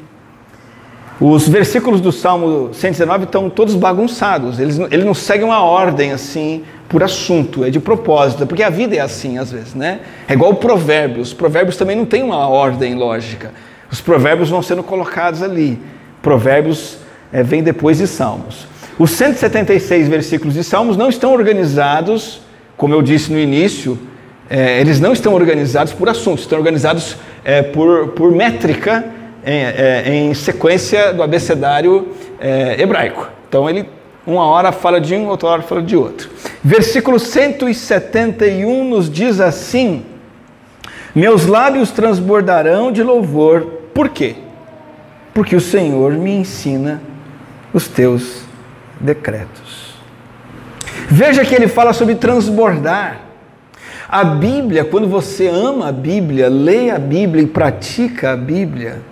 Os 1.20 1.48
versículos 1.48 2.00
do 2.00 2.12
Salmo 2.12 2.72
119 2.72 3.24
estão 3.24 3.50
todos 3.50 3.74
bagunçados, 3.74 4.60
eles, 4.60 4.78
eles 4.78 5.04
não 5.04 5.14
seguem 5.14 5.44
uma 5.44 5.60
ordem 5.60 6.12
assim 6.12 6.62
por 6.88 7.02
assunto, 7.02 7.64
é 7.64 7.70
de 7.70 7.80
propósito, 7.80 8.46
porque 8.46 8.62
a 8.62 8.70
vida 8.70 8.94
é 8.94 9.00
assim 9.00 9.36
às 9.36 9.50
vezes, 9.50 9.74
né? 9.74 9.98
É 10.28 10.34
igual 10.34 10.54
provérbios, 10.54 11.28
os 11.28 11.34
provérbios 11.34 11.76
também 11.76 11.96
não 11.96 12.06
têm 12.06 12.22
uma 12.22 12.48
ordem 12.48 12.94
lógica, 12.94 13.52
os 13.90 14.00
provérbios 14.00 14.48
vão 14.48 14.62
sendo 14.62 14.82
colocados 14.84 15.42
ali, 15.42 15.76
provérbios 16.22 16.98
é, 17.32 17.42
vem 17.42 17.64
depois 17.64 17.98
de 17.98 18.06
Salmos. 18.06 18.68
Os 18.96 19.10
176 19.10 20.06
versículos 20.06 20.54
de 20.54 20.62
Salmos 20.62 20.96
não 20.96 21.08
estão 21.08 21.32
organizados, 21.32 22.40
como 22.76 22.94
eu 22.94 23.02
disse 23.02 23.32
no 23.32 23.40
início, 23.40 23.98
é, 24.48 24.80
eles 24.80 25.00
não 25.00 25.12
estão 25.12 25.34
organizados 25.34 25.92
por 25.92 26.08
assuntos, 26.08 26.42
estão 26.42 26.58
organizados 26.58 27.16
é, 27.44 27.60
por, 27.60 28.10
por 28.10 28.30
métrica 28.30 29.17
em, 29.48 29.64
é, 29.64 30.04
em, 30.06 30.34
sequência 30.34 31.12
do 31.12 31.22
abecedário 31.22 32.08
é, 32.38 32.80
hebraico. 32.80 33.28
Então 33.48 33.68
ele 33.68 33.88
uma 34.26 34.44
hora 34.44 34.72
fala 34.72 35.00
de 35.00 35.14
um, 35.14 35.26
outra 35.26 35.48
hora 35.48 35.62
fala 35.62 35.80
de 35.80 35.96
outro. 35.96 36.28
Versículo 36.62 37.18
171 37.18 38.84
nos 38.84 39.10
diz 39.10 39.40
assim: 39.40 40.04
Meus 41.14 41.46
lábios 41.46 41.90
transbordarão 41.90 42.92
de 42.92 43.02
louvor. 43.02 43.62
Por 43.94 44.10
quê? 44.10 44.36
Porque 45.32 45.56
o 45.56 45.60
Senhor 45.60 46.12
me 46.12 46.30
ensina 46.30 47.00
os 47.72 47.88
teus 47.88 48.42
decretos. 49.00 49.94
Veja 51.08 51.42
que 51.42 51.54
ele 51.54 51.66
fala 51.66 51.94
sobre 51.94 52.14
transbordar. 52.14 53.20
A 54.06 54.24
Bíblia, 54.24 54.84
quando 54.84 55.08
você 55.08 55.48
ama 55.48 55.88
a 55.88 55.92
Bíblia, 55.92 56.48
lê 56.48 56.90
a 56.90 56.98
Bíblia 56.98 57.42
e 57.42 57.46
pratica 57.46 58.32
a 58.32 58.36
Bíblia, 58.36 59.02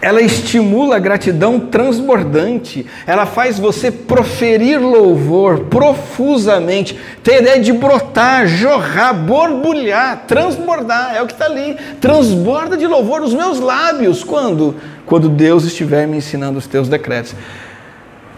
ela 0.00 0.22
estimula 0.22 0.96
a 0.96 0.98
gratidão 0.98 1.60
transbordante, 1.60 2.86
ela 3.06 3.26
faz 3.26 3.58
você 3.58 3.90
proferir 3.90 4.80
louvor 4.80 5.66
profusamente, 5.66 6.98
ter 7.22 7.34
a 7.34 7.38
ideia 7.40 7.60
de 7.60 7.72
brotar, 7.72 8.46
jorrar, 8.46 9.12
borbulhar, 9.12 10.24
transbordar, 10.26 11.14
é 11.14 11.22
o 11.22 11.26
que 11.26 11.34
está 11.34 11.44
ali, 11.44 11.76
transborda 12.00 12.76
de 12.76 12.86
louvor 12.86 13.20
nos 13.20 13.34
meus 13.34 13.60
lábios, 13.60 14.24
quando? 14.24 14.74
Quando 15.04 15.28
Deus 15.28 15.64
estiver 15.64 16.06
me 16.06 16.16
ensinando 16.16 16.58
os 16.58 16.66
teus 16.66 16.88
decretos. 16.88 17.34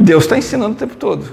Deus 0.00 0.24
está 0.24 0.36
ensinando 0.36 0.72
o 0.72 0.78
tempo 0.78 0.96
todo. 0.96 1.32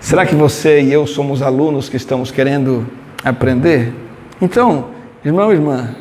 Será 0.00 0.26
que 0.26 0.34
você 0.34 0.82
e 0.82 0.92
eu 0.92 1.06
somos 1.06 1.42
alunos 1.42 1.88
que 1.88 1.96
estamos 1.96 2.30
querendo 2.30 2.86
aprender? 3.24 3.92
Então, 4.40 4.86
irmão 5.24 5.52
e 5.52 5.54
irmã, 5.54 5.94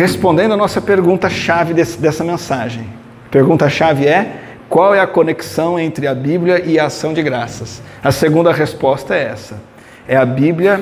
respondendo 0.00 0.52
a 0.52 0.56
nossa 0.56 0.80
pergunta-chave 0.80 1.74
dessa 1.74 2.24
mensagem. 2.24 2.86
Pergunta-chave 3.30 4.06
é: 4.06 4.32
qual 4.66 4.94
é 4.94 5.00
a 5.00 5.06
conexão 5.06 5.78
entre 5.78 6.06
a 6.06 6.14
Bíblia 6.14 6.64
e 6.64 6.78
a 6.78 6.86
ação 6.86 7.12
de 7.12 7.22
graças? 7.22 7.82
A 8.02 8.10
segunda 8.10 8.50
resposta 8.50 9.14
é 9.14 9.24
essa: 9.24 9.60
é 10.08 10.16
a 10.16 10.24
Bíblia 10.24 10.80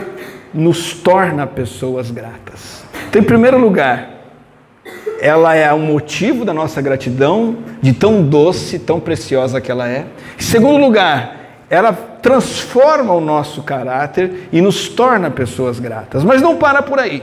nos 0.55 0.93
torna 0.93 1.47
pessoas 1.49 2.13
gratas. 2.13 2.85
Então, 3.09 3.21
em 3.21 3.25
primeiro 3.25 3.59
lugar, 3.59 4.09
ela 5.21 5.53
é 5.53 5.73
o 5.73 5.81
motivo 5.81 6.45
da 6.45 6.55
nossa 6.55 6.81
gratidão, 6.81 7.57
de 7.83 7.93
tão 7.93 8.23
doce, 8.23 8.79
tão 8.79 9.01
preciosa 9.01 9.61
que 9.61 9.71
ela 9.71 9.89
é. 9.89 10.07
Em 10.39 10.43
segundo 10.43 10.79
lugar, 10.79 11.65
ela 11.69 11.93
transforma 11.93 13.13
o 13.15 13.21
nosso 13.21 13.65
caráter 13.65 14.49
e 14.53 14.61
nos 14.61 14.89
torna 14.89 15.29
pessoas 15.29 15.81
gratas. 15.81 16.23
Mas 16.23 16.41
não 16.41 16.57
para 16.57 16.83
por 16.83 17.01
aí. 17.01 17.23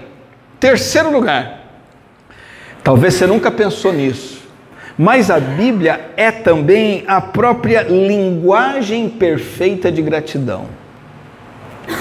Terceiro 0.59 1.09
lugar, 1.11 1.64
Talvez 2.85 3.15
você 3.15 3.25
nunca 3.25 3.49
pensou 3.49 3.91
nisso, 3.91 4.43
mas 4.95 5.31
a 5.31 5.39
Bíblia 5.39 6.11
é 6.15 6.29
também 6.29 7.03
a 7.07 7.19
própria 7.19 7.81
linguagem 7.81 9.09
perfeita 9.09 9.91
de 9.91 10.03
gratidão. 10.03 10.67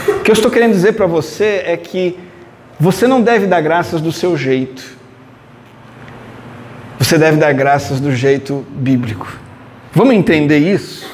O 0.06 0.20
que 0.20 0.30
eu 0.30 0.34
estou 0.34 0.50
querendo 0.50 0.72
dizer 0.72 0.92
para 0.92 1.06
você 1.06 1.62
é 1.64 1.74
que 1.78 2.18
você 2.78 3.06
não 3.06 3.22
deve 3.22 3.46
dar 3.46 3.62
graças 3.62 4.02
do 4.02 4.12
seu 4.12 4.36
jeito. 4.36 4.84
Você 6.98 7.16
deve 7.16 7.38
dar 7.38 7.54
graças 7.54 7.98
do 7.98 8.14
jeito 8.14 8.62
bíblico. 8.68 9.38
Vamos 9.90 10.14
entender 10.14 10.58
isso? 10.58 11.10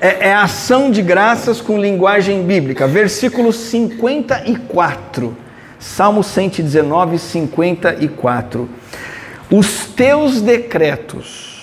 É, 0.00 0.30
é 0.30 0.34
ação 0.34 0.90
de 0.90 1.00
graças 1.00 1.60
com 1.60 1.78
linguagem 1.78 2.42
bíblica. 2.42 2.88
Versículo 2.88 3.52
54. 3.52 5.36
Salmo 5.78 6.24
119, 6.24 7.20
54. 7.20 8.68
Os 9.52 9.84
teus 9.84 10.40
decretos, 10.40 11.60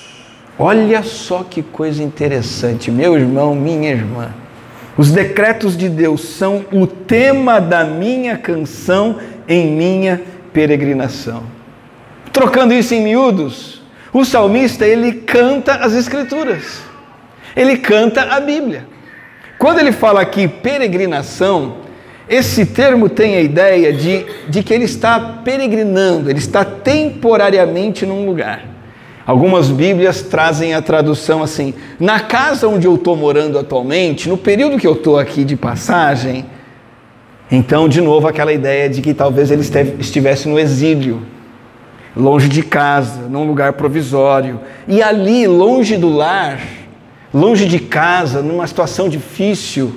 olha 0.60 1.02
só 1.02 1.44
que 1.44 1.64
coisa 1.64 2.04
interessante, 2.04 2.92
meu 2.92 3.18
irmão, 3.18 3.56
minha 3.56 3.90
irmã. 3.90 4.30
Os 4.96 5.10
decretos 5.10 5.76
de 5.76 5.90
Deus 5.90 6.22
são 6.22 6.64
o 6.72 6.86
tema 6.86 7.60
da 7.60 7.84
minha 7.84 8.38
canção 8.38 9.18
em 9.48 9.72
minha 9.72 10.22
peregrinação. 10.54 11.42
Trocando 12.32 12.76
isso 12.76 12.94
em 12.94 13.02
miúdos, 13.02 13.82
o 14.14 14.24
salmista 14.24 14.86
ele 14.86 15.12
canta 15.12 15.74
as 15.74 15.94
escrituras. 15.94 16.84
Ele 17.56 17.76
canta 17.76 18.22
a 18.22 18.40
Bíblia. 18.40 18.86
Quando 19.58 19.80
ele 19.80 19.92
fala 19.92 20.22
aqui 20.22 20.48
peregrinação, 20.48 21.78
esse 22.30 22.64
termo 22.64 23.10
tem 23.10 23.36
a 23.36 23.42
ideia 23.42 23.92
de, 23.92 24.24
de 24.48 24.62
que 24.62 24.72
ele 24.72 24.86
está 24.86 25.20
peregrinando, 25.20 26.30
ele 26.30 26.38
está 26.38 26.64
temporariamente 26.64 28.06
num 28.06 28.24
lugar. 28.24 28.64
Algumas 29.26 29.72
Bíblias 29.72 30.22
trazem 30.22 30.76
a 30.76 30.82
tradução 30.82 31.42
assim: 31.42 31.74
na 32.00 32.20
casa 32.20 32.68
onde 32.68 32.86
eu 32.86 32.94
estou 32.94 33.16
morando 33.16 33.58
atualmente, 33.58 34.30
no 34.30 34.38
período 34.38 34.78
que 34.78 34.86
eu 34.86 34.94
estou 34.94 35.18
aqui 35.18 35.44
de 35.44 35.56
passagem. 35.56 36.46
Então, 37.52 37.90
de 37.90 38.00
novo, 38.00 38.28
aquela 38.28 38.54
ideia 38.54 38.88
de 38.88 39.02
que 39.02 39.12
talvez 39.12 39.50
ele 39.50 39.64
estivesse 40.00 40.48
no 40.48 40.60
exílio, 40.60 41.24
longe 42.16 42.48
de 42.48 42.62
casa, 42.62 43.22
num 43.28 43.44
lugar 43.48 43.74
provisório. 43.74 44.60
E 44.88 45.02
ali, 45.02 45.48
longe 45.48 45.98
do 45.98 46.10
lar, 46.10 46.60
longe 47.34 47.66
de 47.66 47.80
casa, 47.80 48.44
numa 48.44 48.68
situação 48.68 49.10
difícil, 49.10 49.96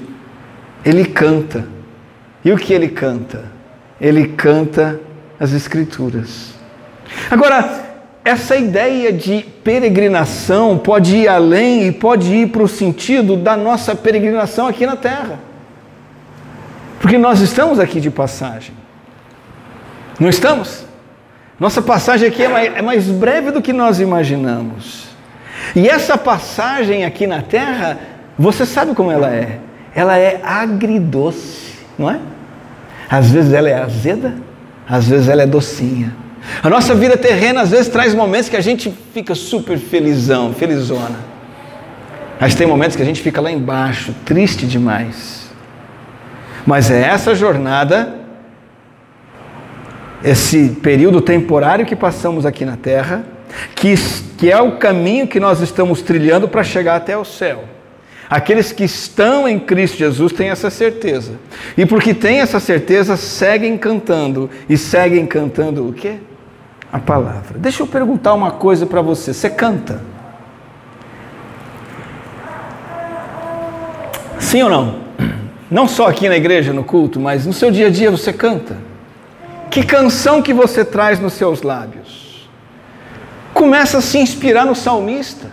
ele 0.83 1.05
canta. 1.05 1.82
E 2.45 2.51
o 2.51 2.57
que 2.57 2.73
ele 2.73 2.89
canta? 2.89 3.45
Ele 4.01 4.29
canta 4.29 5.01
as 5.39 5.53
Escrituras. 5.53 6.55
Agora, 7.31 7.83
essa 8.25 8.57
ideia 8.57 9.13
de 9.13 9.45
peregrinação 9.65 10.79
pode 10.79 11.17
ir 11.17 11.29
além 11.29 11.89
e 11.89 11.93
pode 11.93 12.33
ir 12.33 12.49
para 12.49 12.63
o 12.63 12.69
sentido 12.69 13.37
da 13.37 13.57
nossa 13.57 13.95
peregrinação 13.95 14.69
aqui 14.69 14.87
na 14.87 14.97
terra. 14.97 15.41
Porque 17.01 17.19
nós 17.19 17.41
estamos 17.41 17.81
aqui 17.81 18.01
de 18.01 18.11
passagem. 18.11 18.75
Não 20.21 20.29
estamos? 20.29 20.85
Nossa 21.59 21.83
passagem 21.83 22.29
aqui 22.29 22.45
é 22.45 22.49
mais, 22.49 22.77
é 22.77 22.83
mais 22.83 23.07
breve 23.07 23.51
do 23.51 23.61
que 23.61 23.73
nós 23.73 23.99
imaginamos. 23.99 25.09
E 25.75 25.89
essa 25.89 26.17
passagem 26.17 27.05
aqui 27.05 27.27
na 27.27 27.43
terra, 27.43 27.99
você 28.39 28.65
sabe 28.65 28.95
como 28.95 29.11
ela 29.11 29.35
é? 29.35 29.59
Ela 29.95 30.17
é 30.17 30.41
agridoce, 30.45 31.75
não 31.99 32.09
é? 32.11 32.21
Às 33.13 33.31
vezes 33.31 33.53
ela 33.53 33.69
é 33.69 33.75
azeda, 33.75 34.33
às 34.89 35.07
vezes 35.07 35.29
ela 35.29 35.43
é 35.43 35.47
docinha. 35.47 36.17
A 36.63 36.71
nossa 36.71 36.95
vida 36.95 37.15
terrena 37.15 37.61
às 37.61 37.69
vezes 37.69 37.89
traz 37.89 38.15
momentos 38.15 38.49
que 38.49 38.57
a 38.57 38.61
gente 38.63 38.91
fica 39.13 39.35
super 39.35 39.77
felizão, 39.77 40.55
felizona. 40.55 41.19
Mas 42.41 42.55
tem 42.55 42.67
momentos 42.67 42.97
que 42.97 43.03
a 43.03 43.05
gente 43.05 43.21
fica 43.21 43.39
lá 43.39 43.53
embaixo, 43.53 44.15
triste 44.25 44.67
demais. 44.67 45.51
Mas 46.67 46.91
é 46.91 47.03
essa 47.03 47.35
jornada, 47.35 48.15
esse 50.25 50.71
período 50.83 51.21
temporário 51.21 51.85
que 51.85 51.95
passamos 51.95 52.47
aqui 52.47 52.65
na 52.65 52.79
terra, 52.79 53.27
que, 53.75 53.95
que 54.39 54.51
é 54.51 54.59
o 54.59 54.79
caminho 54.79 55.27
que 55.27 55.39
nós 55.39 55.61
estamos 55.61 56.01
trilhando 56.01 56.49
para 56.49 56.65
chegar 56.65 56.97
até 56.97 57.15
o 57.15 57.27
céu. 57.27 57.65
Aqueles 58.29 58.73
que 58.73 58.85
estão 58.85 59.47
em 59.47 59.59
Cristo 59.59 59.99
Jesus 59.99 60.33
têm 60.33 60.49
essa 60.49 60.71
certeza. 60.71 61.33
E 61.77 61.85
porque 61.85 62.15
têm 62.15 62.41
essa 62.41 62.59
certeza, 62.59 63.17
seguem 63.17 63.77
cantando. 63.77 64.49
E 64.69 64.77
seguem 64.77 65.27
cantando 65.27 65.89
o 65.89 65.93
quê? 65.93 66.17
A 66.93 66.99
palavra. 66.99 67.59
Deixa 67.59 67.83
eu 67.83 67.87
perguntar 67.87 68.35
uma 68.35 68.53
coisa 68.53 68.87
para 68.87 69.03
você. 69.03 69.35
Você 69.35 69.51
canta? 69.51 70.01
Sim 74.39 74.63
ou 74.63 74.71
não? 74.71 75.03
Não 75.71 75.89
só 75.89 76.09
aqui 76.09 76.29
na 76.29 76.37
igreja, 76.37 76.73
no 76.73 76.85
culto, 76.85 77.19
mas 77.19 77.47
no 77.47 77.53
seu 77.55 77.71
dia 77.71 77.87
a 77.87 77.91
dia 77.91 78.11
você 78.11 78.31
canta. 78.31 78.77
Que 79.71 79.83
canção 79.83 80.43
que 80.43 80.53
você 80.53 80.85
traz 80.85 81.19
nos 81.19 81.33
seus 81.33 81.63
lábios? 81.63 82.51
Começa 83.55 83.99
a 83.99 84.03
se 84.03 84.19
inspirar 84.19 84.67
no 84.67 84.75
salmista. 84.75 85.47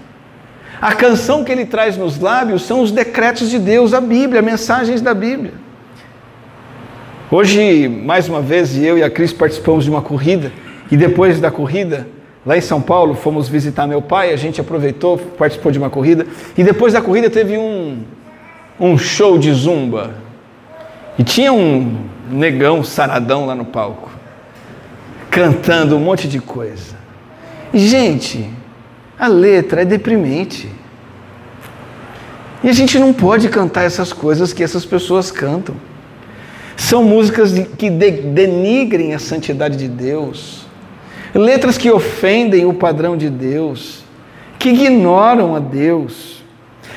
A 0.81 0.93
canção 0.95 1.43
que 1.43 1.51
ele 1.51 1.65
traz 1.65 1.97
nos 1.97 2.19
lábios 2.19 2.61
são 2.61 2.81
os 2.81 2.91
decretos 2.91 3.49
de 3.49 3.59
Deus, 3.59 3.93
a 3.93 3.99
Bíblia, 3.99 4.41
mensagens 4.41 5.01
da 5.01 5.13
Bíblia. 5.13 5.53
Hoje, 7.29 7.87
mais 7.89 8.29
uma 8.29 8.41
vez, 8.41 8.77
eu 8.77 8.97
e 8.97 9.03
a 9.03 9.09
Cris 9.09 9.33
participamos 9.33 9.83
de 9.83 9.89
uma 9.89 10.01
corrida 10.01 10.51
e 10.89 10.95
depois 10.95 11.39
da 11.39 11.51
corrida, 11.51 12.07
lá 12.45 12.57
em 12.57 12.61
São 12.61 12.81
Paulo, 12.81 13.13
fomos 13.13 13.49
visitar 13.49 13.85
meu 13.87 14.01
pai, 14.01 14.31
a 14.31 14.37
gente 14.37 14.61
aproveitou, 14.61 15.17
participou 15.17 15.71
de 15.71 15.77
uma 15.77 15.89
corrida 15.89 16.25
e 16.57 16.63
depois 16.63 16.93
da 16.93 17.01
corrida 17.01 17.29
teve 17.29 17.57
um, 17.57 18.01
um 18.79 18.97
show 18.97 19.37
de 19.37 19.51
zumba. 19.51 20.15
E 21.17 21.23
tinha 21.23 21.51
um 21.51 22.05
negão 22.31 22.85
saradão 22.85 23.45
lá 23.45 23.53
no 23.53 23.65
palco, 23.65 24.09
cantando 25.29 25.97
um 25.97 25.99
monte 25.99 26.25
de 26.27 26.39
coisa. 26.39 26.95
E, 27.73 27.79
gente, 27.79 28.49
a 29.19 29.27
letra 29.27 29.81
é 29.81 29.85
deprimente. 29.85 30.69
E 32.63 32.69
a 32.69 32.73
gente 32.73 32.97
não 32.97 33.11
pode 33.11 33.49
cantar 33.49 33.83
essas 33.83 34.13
coisas 34.13 34.53
que 34.53 34.63
essas 34.63 34.85
pessoas 34.85 35.29
cantam. 35.29 35.75
São 36.77 37.03
músicas 37.03 37.53
que 37.77 37.89
denigrem 37.89 39.13
a 39.13 39.19
santidade 39.19 39.75
de 39.75 39.89
Deus, 39.89 40.65
letras 41.35 41.77
que 41.77 41.91
ofendem 41.91 42.65
o 42.65 42.73
padrão 42.73 43.17
de 43.17 43.29
Deus, 43.29 44.03
que 44.57 44.69
ignoram 44.69 45.55
a 45.55 45.59
Deus. 45.59 46.41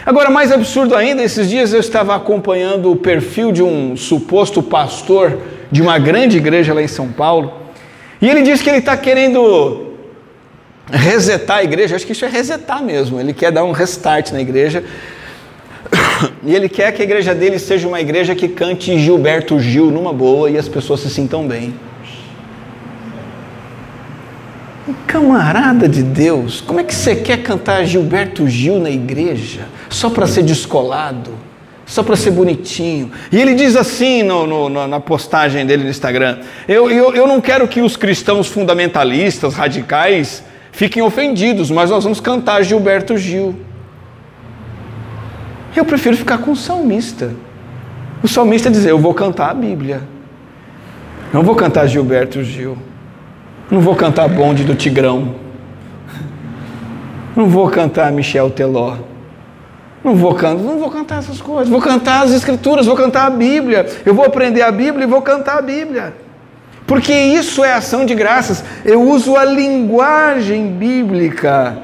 Agora, 0.06 0.30
mais 0.30 0.52
absurdo 0.52 0.94
ainda, 0.94 1.22
esses 1.22 1.50
dias 1.50 1.72
eu 1.72 1.80
estava 1.80 2.14
acompanhando 2.14 2.90
o 2.92 2.96
perfil 2.96 3.50
de 3.50 3.62
um 3.62 3.96
suposto 3.96 4.62
pastor 4.62 5.38
de 5.70 5.82
uma 5.82 5.98
grande 5.98 6.36
igreja 6.36 6.72
lá 6.72 6.82
em 6.82 6.88
São 6.88 7.08
Paulo, 7.08 7.52
e 8.20 8.28
ele 8.28 8.42
disse 8.42 8.62
que 8.62 8.70
ele 8.70 8.78
está 8.78 8.96
querendo 8.96 9.91
resetar 10.90 11.58
a 11.58 11.64
igreja, 11.64 11.96
acho 11.96 12.06
que 12.06 12.12
isso 12.12 12.24
é 12.24 12.28
resetar 12.28 12.82
mesmo, 12.82 13.20
ele 13.20 13.32
quer 13.32 13.52
dar 13.52 13.64
um 13.64 13.72
restart 13.72 14.32
na 14.32 14.40
igreja, 14.40 14.82
e 16.42 16.54
ele 16.54 16.68
quer 16.68 16.92
que 16.92 17.02
a 17.02 17.04
igreja 17.04 17.34
dele 17.34 17.58
seja 17.58 17.86
uma 17.86 18.00
igreja 18.00 18.34
que 18.34 18.48
cante 18.48 18.98
Gilberto 18.98 19.58
Gil 19.60 19.90
numa 19.90 20.12
boa 20.12 20.50
e 20.50 20.58
as 20.58 20.68
pessoas 20.68 21.00
se 21.00 21.10
sintam 21.10 21.46
bem. 21.46 21.74
Camarada 25.06 25.88
de 25.88 26.02
Deus, 26.02 26.60
como 26.60 26.80
é 26.80 26.84
que 26.84 26.94
você 26.94 27.14
quer 27.14 27.42
cantar 27.42 27.84
Gilberto 27.84 28.48
Gil 28.48 28.80
na 28.80 28.90
igreja? 28.90 29.68
Só 29.88 30.10
para 30.10 30.26
ser 30.26 30.42
descolado? 30.42 31.30
Só 31.86 32.02
para 32.02 32.16
ser 32.16 32.30
bonitinho? 32.30 33.12
E 33.30 33.40
ele 33.40 33.54
diz 33.54 33.76
assim 33.76 34.22
no, 34.22 34.46
no, 34.46 34.88
na 34.88 34.98
postagem 34.98 35.66
dele 35.66 35.84
no 35.84 35.90
Instagram: 35.90 36.38
eu, 36.66 36.90
eu, 36.90 37.14
eu 37.14 37.26
não 37.26 37.40
quero 37.40 37.68
que 37.68 37.80
os 37.80 37.96
cristãos 37.96 38.48
fundamentalistas, 38.48 39.54
radicais, 39.54 40.42
fiquem 40.72 41.02
ofendidos, 41.02 41.70
mas 41.70 41.90
nós 41.90 42.02
vamos 42.02 42.18
cantar 42.18 42.62
Gilberto 42.62 43.16
Gil. 43.16 43.54
Eu 45.76 45.84
prefiro 45.84 46.16
ficar 46.16 46.38
com 46.38 46.50
o 46.50 46.56
salmista. 46.56 47.32
O 48.22 48.28
salmista 48.28 48.70
dizer: 48.70 48.90
Eu 48.90 48.98
vou 48.98 49.14
cantar 49.14 49.50
a 49.50 49.54
Bíblia. 49.54 50.02
Não 51.32 51.42
vou 51.42 51.54
cantar 51.54 51.86
Gilberto 51.86 52.42
Gil. 52.42 52.76
Não 53.70 53.80
vou 53.80 53.94
cantar 53.94 54.28
Bonde 54.28 54.64
do 54.64 54.74
Tigrão. 54.74 55.34
Não 57.34 57.46
vou 57.46 57.68
cantar 57.70 58.12
Michel 58.12 58.50
Teló. 58.50 58.96
Não 60.04 60.16
vou, 60.16 60.34
cantar, 60.34 60.62
não 60.62 60.78
vou 60.78 60.90
cantar 60.90 61.18
essas 61.20 61.40
coisas. 61.40 61.68
Vou 61.68 61.80
cantar 61.80 62.24
as 62.24 62.32
Escrituras, 62.32 62.86
vou 62.86 62.96
cantar 62.96 63.26
a 63.26 63.30
Bíblia. 63.30 63.86
Eu 64.04 64.14
vou 64.14 64.24
aprender 64.24 64.62
a 64.62 64.70
Bíblia 64.72 65.04
e 65.04 65.06
vou 65.06 65.22
cantar 65.22 65.58
a 65.58 65.62
Bíblia. 65.62 66.12
Porque 66.92 67.14
isso 67.14 67.64
é 67.64 67.72
ação 67.72 68.04
de 68.04 68.14
graças. 68.14 68.62
Eu 68.84 69.00
uso 69.00 69.34
a 69.34 69.46
linguagem 69.46 70.68
bíblica. 70.72 71.78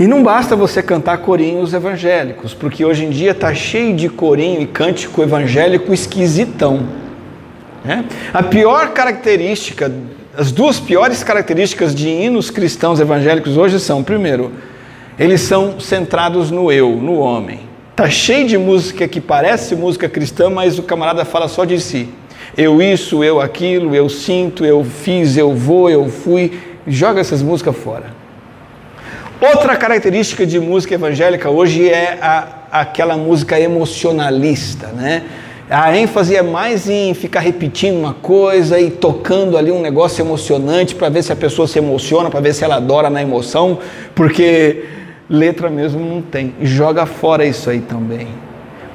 E 0.00 0.08
não 0.08 0.20
basta 0.20 0.56
você 0.56 0.82
cantar 0.82 1.18
corinhos 1.18 1.72
evangélicos, 1.72 2.52
porque 2.52 2.84
hoje 2.84 3.04
em 3.04 3.10
dia 3.10 3.30
está 3.30 3.54
cheio 3.54 3.94
de 3.94 4.08
corinho 4.08 4.60
e 4.60 4.66
cântico 4.66 5.22
evangélico 5.22 5.94
esquisitão. 5.94 6.88
Né? 7.84 8.04
A 8.34 8.42
pior 8.42 8.88
característica, 8.88 9.92
as 10.36 10.50
duas 10.50 10.80
piores 10.80 11.22
características 11.22 11.94
de 11.94 12.08
hinos 12.08 12.50
cristãos 12.50 12.98
evangélicos 12.98 13.56
hoje 13.56 13.78
são, 13.78 14.02
primeiro, 14.02 14.50
eles 15.16 15.42
são 15.42 15.78
centrados 15.78 16.50
no 16.50 16.72
eu, 16.72 16.96
no 16.96 17.20
homem. 17.20 17.60
Tá 17.94 18.10
cheio 18.10 18.48
de 18.48 18.58
música 18.58 19.06
que 19.06 19.20
parece 19.20 19.76
música 19.76 20.08
cristã, 20.08 20.50
mas 20.50 20.80
o 20.80 20.82
camarada 20.82 21.24
fala 21.24 21.46
só 21.46 21.64
de 21.64 21.80
si. 21.80 22.08
Eu 22.56 22.82
isso, 22.82 23.24
eu 23.24 23.40
aquilo, 23.40 23.94
eu 23.94 24.08
sinto, 24.08 24.64
eu 24.64 24.84
fiz, 24.84 25.36
eu 25.36 25.54
vou, 25.54 25.88
eu 25.88 26.08
fui. 26.08 26.60
Joga 26.86 27.20
essas 27.20 27.42
músicas 27.42 27.76
fora. 27.76 28.06
Outra 29.40 29.76
característica 29.76 30.46
de 30.46 30.60
música 30.60 30.94
evangélica 30.94 31.50
hoje 31.50 31.88
é 31.88 32.18
a, 32.20 32.46
aquela 32.70 33.16
música 33.16 33.58
emocionalista, 33.58 34.88
né? 34.88 35.24
A 35.70 35.96
ênfase 35.96 36.36
é 36.36 36.42
mais 36.42 36.88
em 36.88 37.14
ficar 37.14 37.40
repetindo 37.40 37.96
uma 37.96 38.12
coisa 38.12 38.78
e 38.78 38.90
tocando 38.90 39.56
ali 39.56 39.72
um 39.72 39.80
negócio 39.80 40.22
emocionante 40.22 40.94
para 40.94 41.08
ver 41.08 41.22
se 41.22 41.32
a 41.32 41.36
pessoa 41.36 41.66
se 41.66 41.78
emociona, 41.78 42.28
para 42.28 42.40
ver 42.40 42.52
se 42.52 42.62
ela 42.62 42.76
adora 42.76 43.08
na 43.08 43.22
emoção, 43.22 43.78
porque 44.14 44.84
letra 45.30 45.70
mesmo 45.70 46.04
não 46.04 46.20
tem. 46.20 46.54
Joga 46.60 47.06
fora 47.06 47.46
isso 47.46 47.70
aí 47.70 47.80
também. 47.80 48.28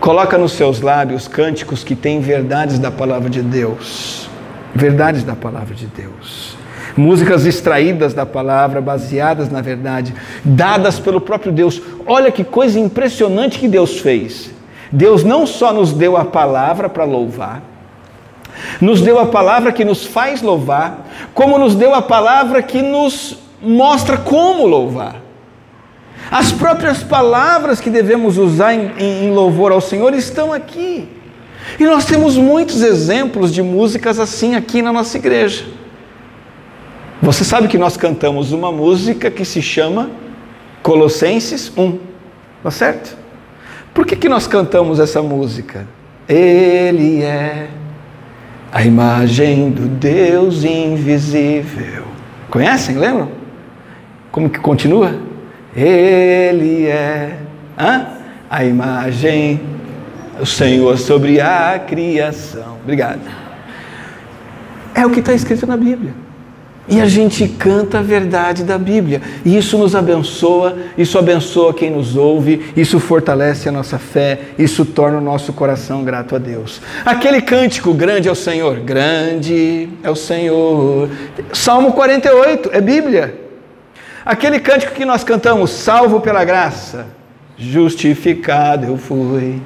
Coloca 0.08 0.38
nos 0.38 0.54
seus 0.54 0.80
lábios 0.80 1.28
cânticos 1.28 1.84
que 1.84 1.94
têm 1.94 2.22
verdades 2.22 2.80
da 2.80 2.90
palavra 2.90 3.30
de 3.30 3.42
Deus. 3.42 4.30
Verdades 4.74 5.22
da 5.22 5.36
palavra 5.36 5.76
de 5.76 5.86
Deus. 5.86 6.56
Músicas 6.96 7.46
extraídas 7.46 8.14
da 8.14 8.26
palavra, 8.26 8.80
baseadas 8.80 9.52
na 9.52 9.60
verdade, 9.60 10.14
dadas 10.46 10.98
pelo 10.98 11.20
próprio 11.20 11.52
Deus. 11.52 11.82
Olha 12.06 12.32
que 12.32 12.46
coisa 12.46 12.80
impressionante 12.80 13.60
que 13.60 13.68
Deus 13.68 14.00
fez. 14.00 14.50
Deus 14.90 15.26
não 15.26 15.46
só 15.46 15.74
nos 15.74 15.92
deu 15.92 16.16
a 16.16 16.24
palavra 16.24 16.88
para 16.88 17.04
louvar, 17.04 17.62
nos 18.80 19.02
deu 19.02 19.20
a 19.20 19.26
palavra 19.26 19.74
que 19.74 19.84
nos 19.84 20.06
faz 20.06 20.42
louvar, 20.42 21.06
como 21.34 21.60
nos 21.60 21.76
deu 21.76 21.94
a 21.94 22.02
palavra 22.02 22.64
que 22.64 22.82
nos 22.82 23.38
mostra 23.62 24.18
como 24.18 24.66
louvar. 24.66 25.27
As 26.30 26.52
próprias 26.52 27.04
palavras 27.04 27.80
que 27.80 27.90
devemos 27.90 28.38
usar 28.38 28.74
em, 28.74 28.92
em, 28.98 29.26
em, 29.26 29.32
louvor 29.32 29.72
ao 29.72 29.80
Senhor 29.80 30.14
estão 30.14 30.52
aqui. 30.52 31.08
E 31.80 31.86
nós 31.86 32.06
temos 32.06 32.38
muitos 32.38 32.82
exemplos 32.82 33.54
de 33.54 33.62
músicas 33.62 34.20
assim 34.20 34.56
aqui 34.56 34.82
na 34.82 34.92
nossa 34.92 35.18
igreja. 35.18 35.66
Você 37.22 37.44
sabe 37.44 37.68
que 37.68 37.78
nós 37.78 37.98
cantamos 37.98 38.52
uma 38.52 38.72
música 38.72 39.32
que 39.32 39.44
se 39.44 39.62
chama 39.62 40.10
Colossenses 40.84 41.72
1, 41.76 41.98
tá 42.64 42.72
certo? 42.72 43.18
Por 43.94 44.06
que, 44.06 44.16
que 44.16 44.30
nós 44.30 44.48
cantamos 44.48 45.00
essa 45.00 45.22
música? 45.22 45.88
Ele 46.30 47.24
é 47.24 47.70
a 48.72 48.84
imagem 48.84 49.72
do 49.72 49.88
Deus 49.88 50.64
invisível. 50.64 52.04
Conhecem? 52.50 52.98
Lembram? 52.98 53.30
Como 54.32 54.50
que 54.50 54.60
continua? 54.60 55.27
Ele 55.78 56.88
é 56.88 57.38
hã? 57.78 58.08
a 58.50 58.66
imagem 58.66 59.62
do 60.40 60.46
Senhor 60.46 60.98
sobre 60.98 61.40
a 61.40 61.80
criação. 61.80 62.78
Obrigado. 62.82 63.22
É 64.96 65.06
o 65.06 65.12
que 65.12 65.20
está 65.20 65.34
escrito 65.34 65.68
na 65.68 65.78
Bíblia. 65.78 66.14
E 66.90 67.02
a 67.02 67.06
gente 67.06 67.46
canta 67.50 68.00
a 68.00 68.02
verdade 68.02 68.64
da 68.64 68.78
Bíblia. 68.78 69.22
E 69.44 69.58
isso 69.58 69.78
nos 69.78 69.94
abençoa, 69.94 70.78
isso 70.98 71.20
abençoa 71.20 71.74
quem 71.74 71.92
nos 71.92 72.16
ouve, 72.16 72.72
isso 72.78 72.98
fortalece 72.98 73.68
a 73.68 73.72
nossa 73.72 74.00
fé, 74.00 74.40
isso 74.58 74.86
torna 74.86 75.18
o 75.18 75.22
nosso 75.22 75.52
coração 75.52 76.04
grato 76.06 76.34
a 76.36 76.40
Deus. 76.40 76.82
Aquele 77.06 77.42
cântico, 77.42 77.94
grande 77.94 78.30
é 78.30 78.32
o 78.32 78.36
Senhor, 78.36 78.80
grande 78.80 79.90
é 80.02 80.10
o 80.10 80.16
Senhor. 80.16 81.10
Salmo 81.52 81.92
48, 81.92 82.70
é 82.72 82.80
Bíblia. 82.80 83.47
Aquele 84.28 84.60
cântico 84.60 84.92
que 84.92 85.06
nós 85.06 85.24
cantamos, 85.24 85.72
salvo 85.72 86.20
pela 86.20 86.44
graça, 86.44 87.06
justificado 87.58 88.86
eu 88.86 88.98
fui. 88.98 89.62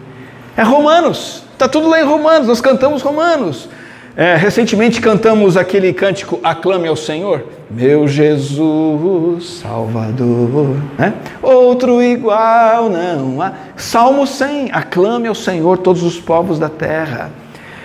É 0.55 0.61
Romanos, 0.61 1.43
está 1.51 1.67
tudo 1.67 1.89
lá 1.89 1.99
em 1.99 2.05
Romanos, 2.05 2.47
nós 2.47 2.61
cantamos 2.61 3.01
Romanos. 3.01 3.67
É, 4.15 4.35
recentemente 4.35 5.01
cantamos 5.01 5.57
aquele 5.57 5.91
cântico 5.93 6.39
Aclame 6.43 6.87
ao 6.87 6.95
Senhor, 6.95 7.43
meu 7.71 8.07
Jesus 8.07 9.61
Salvador. 9.63 10.77
Né? 10.95 11.11
Outro 11.41 11.99
igual 11.99 12.87
não 12.87 13.41
há. 13.41 13.53
Salmo 13.75 14.27
100, 14.27 14.69
aclame 14.73 15.27
ao 15.27 15.33
Senhor 15.33 15.79
todos 15.79 16.03
os 16.03 16.19
povos 16.19 16.59
da 16.59 16.69
terra. 16.69 17.31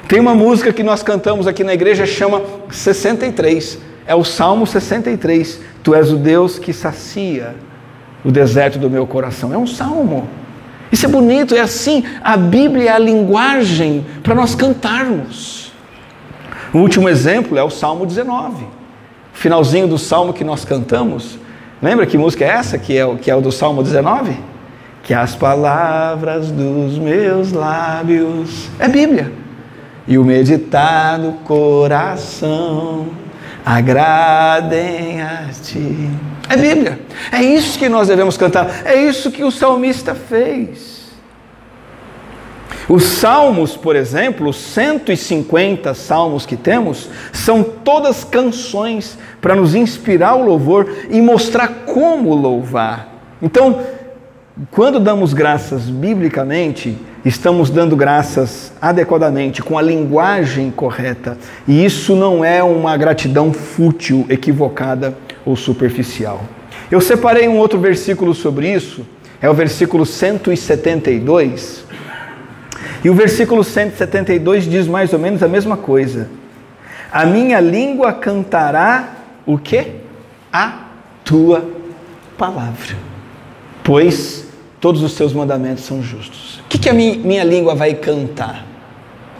Tem 0.07 0.21
uma 0.21 0.35
música 0.35 0.75
que 0.75 0.83
nós 0.83 1.03
cantamos 1.03 1.47
aqui 1.47 1.65
na 1.65 1.73
igreja, 1.73 2.05
chama 2.05 2.43
63. 2.71 3.79
É 4.07 4.15
o 4.15 4.23
Salmo 4.23 4.67
63. 4.67 5.75
Tu 5.87 5.95
és 5.95 6.11
o 6.11 6.17
Deus 6.17 6.59
que 6.59 6.73
sacia 6.73 7.55
o 8.25 8.33
deserto 8.33 8.77
do 8.77 8.91
meu 8.91 9.07
coração. 9.07 9.55
É 9.55 9.57
um 9.57 9.69
salmo. 9.69 10.29
Isso 10.91 11.07
é 11.07 11.09
bonito, 11.09 11.55
é 11.55 11.61
assim. 11.61 12.03
A 12.25 12.37
Bíblia 12.37 12.91
é 12.91 12.93
a 12.93 12.99
linguagem 12.99 14.05
para 14.21 14.35
nós 14.35 14.57
cantarmos. 14.57 15.73
O 16.75 16.79
último 16.79 17.09
exemplo 17.09 17.57
é 17.57 17.63
o 17.63 17.71
Salmo 17.71 18.05
19. 18.05 18.67
Finalzinho 19.33 19.87
do 19.87 19.97
salmo 19.97 20.33
que 20.33 20.43
nós 20.43 20.65
cantamos. 20.65 21.39
Lembra 21.81 22.05
que 22.05 22.19
música 22.19 22.45
é 22.45 22.49
essa 22.49 22.77
que 22.77 22.99
é 22.99 23.07
o 23.07 23.17
que 23.17 23.31
é 23.31 23.37
o 23.37 23.41
do 23.41 23.53
Salmo 23.53 23.81
19? 23.81 24.37
Que 25.05 25.15
as 25.15 25.37
palavras 25.37 26.51
dos 26.51 26.99
meus 26.99 27.53
lábios 27.53 28.69
é 28.81 28.89
Bíblia. 28.89 29.33
E 30.09 30.19
o 30.19 30.25
meditar 30.25 31.21
do 31.21 31.31
coração 31.45 33.07
agradem 33.67 35.21
a 35.21 35.49
ti. 35.61 36.09
É 36.49 36.57
Bíblia. 36.57 37.01
É 37.33 37.43
isso 37.43 37.77
que 37.77 37.89
nós 37.89 38.07
devemos 38.07 38.37
cantar. 38.37 38.83
É 38.85 38.95
isso 38.95 39.33
que 39.33 39.43
o 39.43 39.51
salmista 39.51 40.15
fez. 40.15 41.07
Os 42.89 43.03
salmos, 43.03 43.77
por 43.77 43.97
exemplo, 43.97 44.53
150 44.53 45.93
salmos 45.95 46.47
que 46.47 46.57
temos, 46.57 47.11
são 47.33 47.65
todas 47.65 48.23
canções 48.23 49.19
para 49.41 49.57
nos 49.57 49.75
inspirar 49.75 50.37
o 50.37 50.45
louvor 50.45 50.89
e 51.11 51.21
mostrar 51.21 51.67
como 51.87 52.33
louvar. 52.33 53.09
Então, 53.43 53.81
quando 54.71 55.01
damos 55.01 55.35
graças 55.35 55.91
biblicamente, 55.91 56.97
estamos 57.29 57.71
dando 57.71 57.97
graças 57.97 58.73
adequadamente, 58.81 59.63
com 59.63 59.77
a 59.77 59.83
linguagem 59.83 60.71
correta. 60.71 61.37
E 61.67 61.85
isso 61.85 62.15
não 62.15 62.45
é 62.45 62.63
uma 62.63 62.97
gratidão 62.97 63.53
fútil, 63.53 64.25
equivocada 64.29 65.17
ou 65.45 65.57
superficial. 65.57 66.45
Eu 66.91 67.01
separei 67.01 67.49
um 67.49 67.57
outro 67.57 67.81
versículo 67.81 68.33
sobre 68.33 68.73
isso, 68.73 69.05
é 69.41 69.51
o 69.51 69.55
versículo 69.55 70.07
172. 70.07 71.85
E 73.05 73.11
o 73.11 73.15
versículo 73.15 73.65
172 73.65 74.65
diz 74.65 74.87
mais 74.87 75.13
ou 75.13 75.19
menos 75.19 75.43
a 75.43 75.49
mesma 75.49 75.77
coisa. 75.77 76.29
A 77.11 77.27
minha 77.27 77.59
língua 77.61 78.13
cantará 78.13 79.17
o 79.45 79.59
que? 79.59 79.95
A 80.53 80.87
tua 81.25 81.69
palavra. 82.39 82.97
Pois 83.83 84.46
todos 84.81 85.03
os 85.03 85.15
teus 85.15 85.33
mandamentos 85.33 85.85
são 85.85 86.03
justos. 86.03 86.61
O 86.61 86.69
que, 86.69 86.79
que 86.79 86.89
a 86.89 86.95
minha, 86.95 87.17
minha 87.17 87.45
língua 87.45 87.75
vai 87.75 87.95
cantar? 87.95 88.65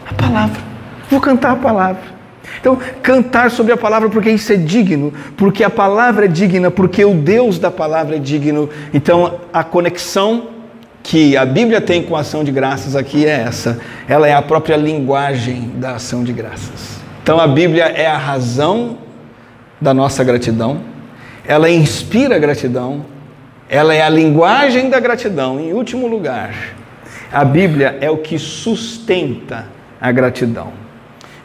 A 0.09 0.13
palavra. 0.13 0.61
Vou 1.09 1.19
cantar 1.19 1.51
a 1.51 1.55
palavra. 1.55 2.17
Então, 2.59 2.77
cantar 3.01 3.51
sobre 3.51 3.71
a 3.71 3.77
palavra 3.77 4.09
porque 4.09 4.29
isso 4.29 4.51
é 4.51 4.55
digno, 4.55 5.13
porque 5.35 5.63
a 5.63 5.69
palavra 5.69 6.25
é 6.25 6.27
digna, 6.27 6.71
porque 6.71 7.03
o 7.03 7.13
Deus 7.13 7.59
da 7.59 7.69
palavra 7.69 8.15
é 8.15 8.19
digno. 8.19 8.69
Então, 8.93 9.39
a 9.53 9.63
conexão 9.63 10.47
que 11.03 11.37
a 11.37 11.45
Bíblia 11.45 11.79
tem 11.79 12.03
com 12.03 12.15
a 12.15 12.21
ação 12.21 12.43
de 12.43 12.51
graças 12.51 12.95
aqui 12.95 13.25
é 13.25 13.41
essa. 13.41 13.79
Ela 14.07 14.27
é 14.27 14.33
a 14.33 14.41
própria 14.41 14.75
linguagem 14.75 15.71
da 15.75 15.95
ação 15.95 16.23
de 16.23 16.33
graças. 16.33 16.97
Então, 17.21 17.39
a 17.39 17.47
Bíblia 17.47 17.85
é 17.85 18.07
a 18.07 18.17
razão 18.17 18.97
da 19.79 19.93
nossa 19.93 20.23
gratidão, 20.23 20.81
ela 21.45 21.69
inspira 21.69 22.37
gratidão, 22.39 23.05
ela 23.69 23.93
é 23.93 24.01
a 24.01 24.09
linguagem 24.09 24.89
da 24.89 24.99
gratidão. 24.99 25.59
Em 25.59 25.73
último 25.73 26.07
lugar, 26.07 26.55
a 27.31 27.43
Bíblia 27.43 27.97
é 27.99 28.09
o 28.09 28.17
que 28.17 28.39
sustenta 28.39 29.65
a 29.99 30.11
gratidão. 30.11 30.71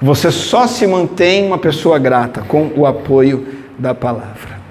Você 0.00 0.30
só 0.30 0.66
se 0.66 0.87
mantém 0.87 1.46
uma 1.46 1.58
pessoa 1.58 1.98
grata 1.98 2.42
com 2.42 2.70
o 2.76 2.87
apoio 2.87 3.46
da 3.78 3.94
palavra. 3.94 4.62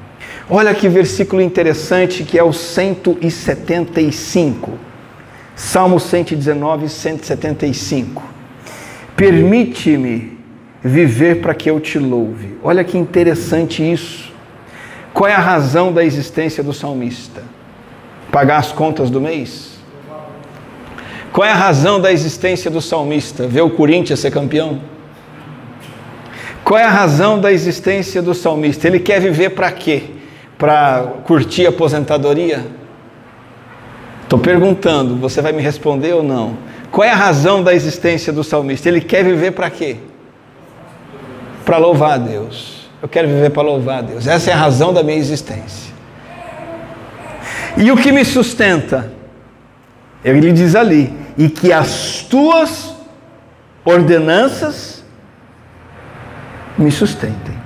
Olha 0.49 0.73
que 0.73 0.89
versículo 0.89 1.41
interessante 1.41 2.23
que 2.23 2.37
é 2.37 2.43
o 2.43 2.51
175. 2.51 4.71
Salmo 5.55 5.99
119, 5.99 6.89
175. 6.89 8.23
Permite-me 9.15 10.37
viver 10.83 11.41
para 11.41 11.53
que 11.53 11.69
eu 11.69 11.79
te 11.79 11.99
louve. 11.99 12.57
Olha 12.63 12.83
que 12.83 12.97
interessante 12.97 13.89
isso. 13.89 14.30
Qual 15.13 15.30
é 15.30 15.34
a 15.34 15.39
razão 15.39 15.91
da 15.91 16.04
existência 16.04 16.63
do 16.63 16.74
salmista? 16.74 17.43
Pagar 18.32 18.58
as 18.58 18.71
contas 18.71 19.10
do 19.10 19.19
mês? 19.19 19.71
Qual 21.32 21.47
é 21.47 21.52
a 21.52 21.56
razão 21.56 22.00
da 22.00 22.12
existência 22.12 22.69
do 22.69 22.82
salmista? 22.82 23.47
Ver 23.47 23.62
o 23.62 23.69
Corinthians 23.69 24.19
ser 24.19 24.32
campeão? 24.32 24.82
Qual 26.63 26.80
é 26.80 26.84
a 26.84 26.89
razão 26.89 27.39
da 27.39 27.52
existência 27.52 28.21
do 28.21 28.34
salmista? 28.34 28.88
Ele 28.88 29.00
quer 29.00 29.19
viver 29.19 29.52
para 29.52 29.71
quê? 29.71 30.04
Para 30.58 31.04
curtir 31.26 31.65
a 31.65 31.69
aposentadoria? 31.69 32.65
Estou 34.24 34.39
perguntando, 34.39 35.17
você 35.17 35.41
vai 35.41 35.52
me 35.52 35.62
responder 35.62 36.13
ou 36.13 36.24
não? 36.24 36.58
Qual 36.91 37.06
é 37.06 37.12
a 37.12 37.15
razão 37.15 37.63
da 37.63 37.74
existência 37.74 38.32
do 38.32 38.43
salmista? 38.43 38.88
Ele 38.88 39.02
quer 39.02 39.24
viver 39.24 39.52
para 39.52 39.69
quê? 39.69 39.97
Para 41.65 41.78
louvar 41.78 42.13
a 42.13 42.17
Deus. 42.17 42.80
Eu 43.01 43.09
quero 43.09 43.27
viver 43.27 43.49
para 43.49 43.63
louvar 43.63 43.99
a 43.99 44.01
Deus. 44.01 44.27
Essa 44.27 44.51
é 44.51 44.53
a 44.53 44.57
razão 44.57 44.93
da 44.93 45.01
minha 45.01 45.17
existência. 45.17 45.91
E 47.77 47.91
o 47.91 47.97
que 47.97 48.11
me 48.11 48.23
sustenta? 48.23 49.11
Ele 50.23 50.51
diz 50.51 50.75
ali: 50.75 51.11
e 51.37 51.49
que 51.49 51.73
as 51.73 52.25
tuas 52.29 52.95
ordenanças 53.83 55.03
me 56.77 56.91
sustentem. 56.91 57.59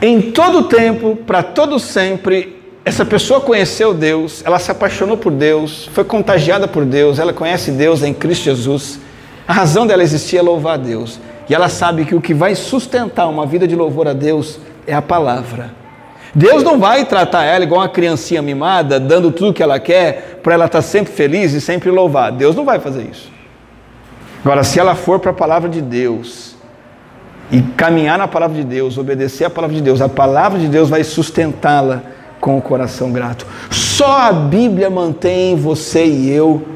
Em 0.00 0.32
todo 0.32 0.64
tempo, 0.64 1.16
para 1.16 1.42
todo 1.42 1.78
sempre, 1.78 2.60
essa 2.84 3.04
pessoa 3.04 3.40
conheceu 3.40 3.94
Deus, 3.94 4.42
ela 4.44 4.58
se 4.58 4.70
apaixonou 4.70 5.16
por 5.16 5.30
Deus, 5.30 5.88
foi 5.92 6.02
contagiada 6.04 6.66
por 6.66 6.84
Deus, 6.84 7.18
ela 7.18 7.32
conhece 7.32 7.70
Deus 7.70 8.02
em 8.02 8.12
Cristo 8.12 8.44
Jesus. 8.44 8.98
A 9.46 9.52
razão 9.52 9.86
dela 9.86 10.02
existir 10.02 10.38
é 10.38 10.42
louvar 10.42 10.74
a 10.74 10.76
Deus. 10.76 11.20
E 11.48 11.54
ela 11.54 11.68
sabe 11.68 12.04
que 12.04 12.14
o 12.14 12.20
que 12.20 12.32
vai 12.32 12.54
sustentar 12.54 13.28
uma 13.28 13.46
vida 13.46 13.66
de 13.66 13.74
louvor 13.76 14.08
a 14.08 14.12
Deus 14.12 14.58
é 14.86 14.94
a 14.94 15.02
palavra. 15.02 15.70
Deus 16.34 16.62
não 16.62 16.78
vai 16.78 17.04
tratar 17.04 17.44
ela 17.44 17.64
igual 17.64 17.82
uma 17.82 17.88
criancinha 17.88 18.40
mimada, 18.40 18.98
dando 18.98 19.30
tudo 19.30 19.50
o 19.50 19.52
que 19.52 19.62
ela 19.62 19.78
quer 19.78 20.40
para 20.42 20.54
ela 20.54 20.64
estar 20.64 20.78
tá 20.78 20.82
sempre 20.82 21.12
feliz 21.12 21.52
e 21.52 21.60
sempre 21.60 21.90
louvar. 21.90 22.32
Deus 22.32 22.56
não 22.56 22.64
vai 22.64 22.80
fazer 22.80 23.02
isso. 23.02 23.30
Agora, 24.42 24.64
se 24.64 24.80
ela 24.80 24.94
for 24.94 25.20
para 25.20 25.30
a 25.30 25.34
palavra 25.34 25.68
de 25.68 25.82
Deus 25.82 26.56
e 27.50 27.60
caminhar 27.60 28.16
na 28.16 28.26
palavra 28.26 28.56
de 28.56 28.64
Deus, 28.64 28.96
obedecer 28.96 29.44
a 29.44 29.50
palavra 29.50 29.76
de 29.76 29.82
Deus, 29.82 30.00
a 30.00 30.08
palavra 30.08 30.58
de 30.58 30.68
Deus 30.68 30.88
vai 30.88 31.04
sustentá-la 31.04 32.02
com 32.40 32.56
o 32.56 32.62
coração 32.62 33.12
grato. 33.12 33.46
Só 33.70 34.22
a 34.22 34.32
Bíblia 34.32 34.88
mantém 34.88 35.54
você 35.54 36.04
e 36.04 36.30
eu 36.30 36.66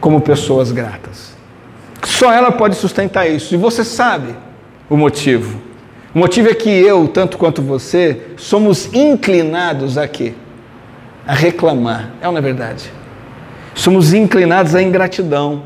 como 0.00 0.20
pessoas 0.20 0.72
gratas. 0.72 1.31
Só 2.04 2.32
ela 2.32 2.52
pode 2.52 2.76
sustentar 2.76 3.28
isso. 3.28 3.54
E 3.54 3.56
você 3.56 3.84
sabe 3.84 4.34
o 4.88 4.96
motivo. 4.96 5.60
O 6.14 6.18
motivo 6.18 6.50
é 6.50 6.54
que 6.54 6.68
eu, 6.68 7.08
tanto 7.08 7.38
quanto 7.38 7.62
você, 7.62 8.20
somos 8.36 8.92
inclinados 8.92 9.96
a 9.96 10.06
quê? 10.06 10.34
A 11.26 11.32
reclamar. 11.32 12.10
É 12.20 12.26
ou 12.26 12.32
não 12.32 12.38
é 12.38 12.42
verdade? 12.42 12.92
Somos 13.74 14.12
inclinados 14.12 14.74
à 14.74 14.82
ingratidão, 14.82 15.62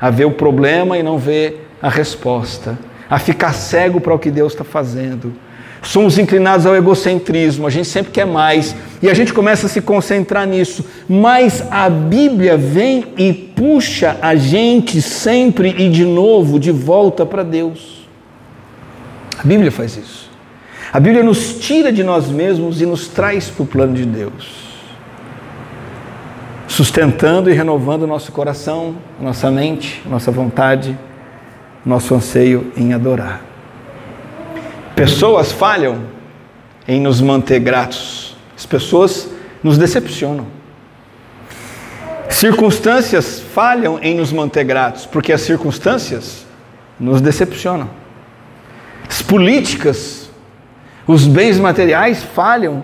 a 0.00 0.10
ver 0.10 0.24
o 0.24 0.32
problema 0.32 0.98
e 0.98 1.02
não 1.02 1.18
ver 1.18 1.70
a 1.80 1.88
resposta, 1.88 2.76
a 3.08 3.18
ficar 3.18 3.52
cego 3.52 4.00
para 4.00 4.12
o 4.12 4.18
que 4.18 4.30
Deus 4.30 4.52
está 4.52 4.64
fazendo 4.64 5.32
Somos 5.86 6.18
inclinados 6.18 6.66
ao 6.66 6.74
egocentrismo, 6.74 7.64
a 7.64 7.70
gente 7.70 7.86
sempre 7.86 8.10
quer 8.10 8.26
mais 8.26 8.74
e 9.00 9.08
a 9.08 9.14
gente 9.14 9.32
começa 9.32 9.66
a 9.66 9.68
se 9.68 9.80
concentrar 9.80 10.44
nisso. 10.44 10.84
Mas 11.08 11.62
a 11.70 11.88
Bíblia 11.88 12.56
vem 12.56 13.04
e 13.16 13.32
puxa 13.32 14.16
a 14.20 14.34
gente 14.34 15.00
sempre 15.00 15.72
e 15.78 15.88
de 15.88 16.04
novo 16.04 16.58
de 16.58 16.72
volta 16.72 17.24
para 17.24 17.44
Deus. 17.44 18.04
A 19.38 19.46
Bíblia 19.46 19.70
faz 19.70 19.96
isso. 19.96 20.28
A 20.92 20.98
Bíblia 20.98 21.22
nos 21.22 21.60
tira 21.60 21.92
de 21.92 22.02
nós 22.02 22.28
mesmos 22.28 22.80
e 22.80 22.86
nos 22.86 23.06
traz 23.06 23.48
para 23.48 23.62
o 23.62 23.66
plano 23.66 23.94
de 23.94 24.04
Deus, 24.04 24.66
sustentando 26.66 27.48
e 27.48 27.52
renovando 27.52 28.02
o 28.02 28.06
nosso 28.08 28.32
coração, 28.32 28.96
nossa 29.20 29.52
mente, 29.52 30.02
nossa 30.04 30.32
vontade, 30.32 30.98
nosso 31.84 32.12
anseio 32.12 32.72
em 32.76 32.92
adorar. 32.92 33.55
Pessoas 34.96 35.52
falham 35.52 36.04
em 36.88 36.98
nos 36.98 37.20
manter 37.20 37.60
gratos. 37.60 38.34
As 38.56 38.64
pessoas 38.64 39.28
nos 39.62 39.76
decepcionam. 39.76 40.46
Circunstâncias 42.30 43.40
falham 43.40 43.98
em 44.00 44.14
nos 44.16 44.32
manter 44.32 44.64
gratos, 44.64 45.04
porque 45.04 45.34
as 45.34 45.42
circunstâncias 45.42 46.46
nos 46.98 47.20
decepcionam. 47.20 47.90
As 49.06 49.20
políticas, 49.20 50.30
os 51.06 51.26
bens 51.26 51.58
materiais 51.58 52.22
falham 52.22 52.82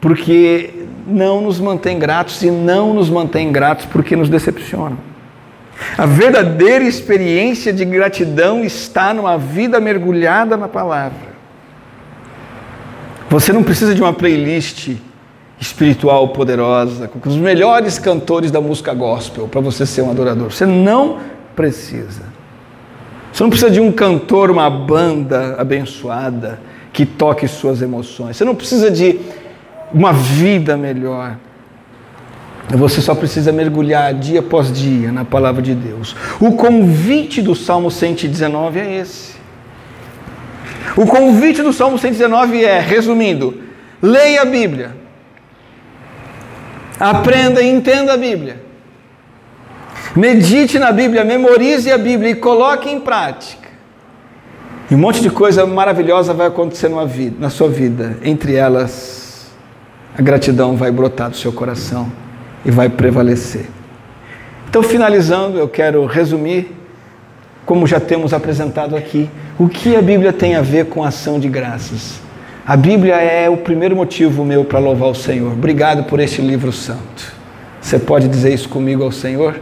porque 0.00 0.86
não 1.06 1.42
nos 1.42 1.60
mantêm 1.60 1.98
gratos 1.98 2.42
e 2.42 2.50
não 2.50 2.94
nos 2.94 3.10
mantêm 3.10 3.52
gratos 3.52 3.84
porque 3.84 4.16
nos 4.16 4.30
decepcionam. 4.30 4.96
A 5.98 6.06
verdadeira 6.06 6.84
experiência 6.84 7.74
de 7.74 7.84
gratidão 7.84 8.64
está 8.64 9.12
numa 9.12 9.36
vida 9.36 9.78
mergulhada 9.80 10.56
na 10.56 10.66
palavra. 10.66 11.31
Você 13.32 13.50
não 13.50 13.62
precisa 13.62 13.94
de 13.94 14.02
uma 14.02 14.12
playlist 14.12 14.90
espiritual 15.58 16.28
poderosa, 16.28 17.08
com 17.08 17.26
os 17.26 17.36
melhores 17.38 17.98
cantores 17.98 18.50
da 18.50 18.60
música 18.60 18.92
gospel 18.92 19.48
para 19.48 19.58
você 19.58 19.86
ser 19.86 20.02
um 20.02 20.10
adorador. 20.10 20.52
Você 20.52 20.66
não 20.66 21.16
precisa. 21.56 22.24
Você 23.32 23.42
não 23.42 23.48
precisa 23.48 23.70
de 23.70 23.80
um 23.80 23.90
cantor, 23.90 24.50
uma 24.50 24.68
banda 24.68 25.56
abençoada 25.58 26.60
que 26.92 27.06
toque 27.06 27.48
suas 27.48 27.80
emoções. 27.80 28.36
Você 28.36 28.44
não 28.44 28.54
precisa 28.54 28.90
de 28.90 29.18
uma 29.94 30.12
vida 30.12 30.76
melhor. 30.76 31.38
Você 32.68 33.00
só 33.00 33.14
precisa 33.14 33.50
mergulhar 33.50 34.12
dia 34.12 34.40
após 34.40 34.70
dia 34.70 35.10
na 35.10 35.24
palavra 35.24 35.62
de 35.62 35.74
Deus. 35.74 36.14
O 36.38 36.52
convite 36.52 37.40
do 37.40 37.54
Salmo 37.54 37.90
119 37.90 38.78
é 38.78 39.00
esse. 39.00 39.41
O 40.96 41.06
convite 41.06 41.62
do 41.62 41.72
Salmo 41.72 41.98
119 41.98 42.64
é, 42.64 42.78
resumindo, 42.80 43.60
leia 44.00 44.42
a 44.42 44.44
Bíblia. 44.44 44.96
Aprenda 47.00 47.62
e 47.62 47.68
entenda 47.68 48.12
a 48.12 48.16
Bíblia. 48.16 48.62
Medite 50.14 50.78
na 50.78 50.92
Bíblia, 50.92 51.24
memorize 51.24 51.90
a 51.90 51.96
Bíblia 51.96 52.30
e 52.30 52.34
coloque 52.34 52.90
em 52.90 53.00
prática. 53.00 53.68
E 54.90 54.94
um 54.94 54.98
monte 54.98 55.22
de 55.22 55.30
coisa 55.30 55.64
maravilhosa 55.64 56.34
vai 56.34 56.48
acontecer 56.48 56.90
vida, 57.06 57.36
na 57.38 57.48
sua 57.48 57.68
vida. 57.68 58.18
Entre 58.22 58.54
elas, 58.54 59.50
a 60.16 60.20
gratidão 60.20 60.76
vai 60.76 60.90
brotar 60.90 61.30
do 61.30 61.36
seu 61.36 61.52
coração 61.52 62.12
e 62.64 62.70
vai 62.70 62.90
prevalecer. 62.90 63.66
Então, 64.68 64.82
finalizando, 64.82 65.58
eu 65.58 65.68
quero 65.68 66.04
resumir, 66.04 66.70
como 67.72 67.86
já 67.86 67.98
temos 67.98 68.34
apresentado 68.34 68.94
aqui, 68.94 69.30
o 69.58 69.66
que 69.66 69.96
a 69.96 70.02
Bíblia 70.02 70.30
tem 70.30 70.56
a 70.56 70.60
ver 70.60 70.90
com 70.90 71.02
ação 71.02 71.40
de 71.40 71.48
graças. 71.48 72.20
A 72.66 72.76
Bíblia 72.76 73.14
é 73.14 73.48
o 73.48 73.56
primeiro 73.56 73.96
motivo 73.96 74.44
meu 74.44 74.62
para 74.62 74.78
louvar 74.78 75.08
o 75.08 75.14
Senhor. 75.14 75.54
Obrigado 75.54 76.04
por 76.04 76.20
este 76.20 76.42
livro 76.42 76.70
santo. 76.70 77.32
Você 77.80 77.98
pode 77.98 78.28
dizer 78.28 78.52
isso 78.52 78.68
comigo 78.68 79.02
ao 79.02 79.10
Senhor? 79.10 79.58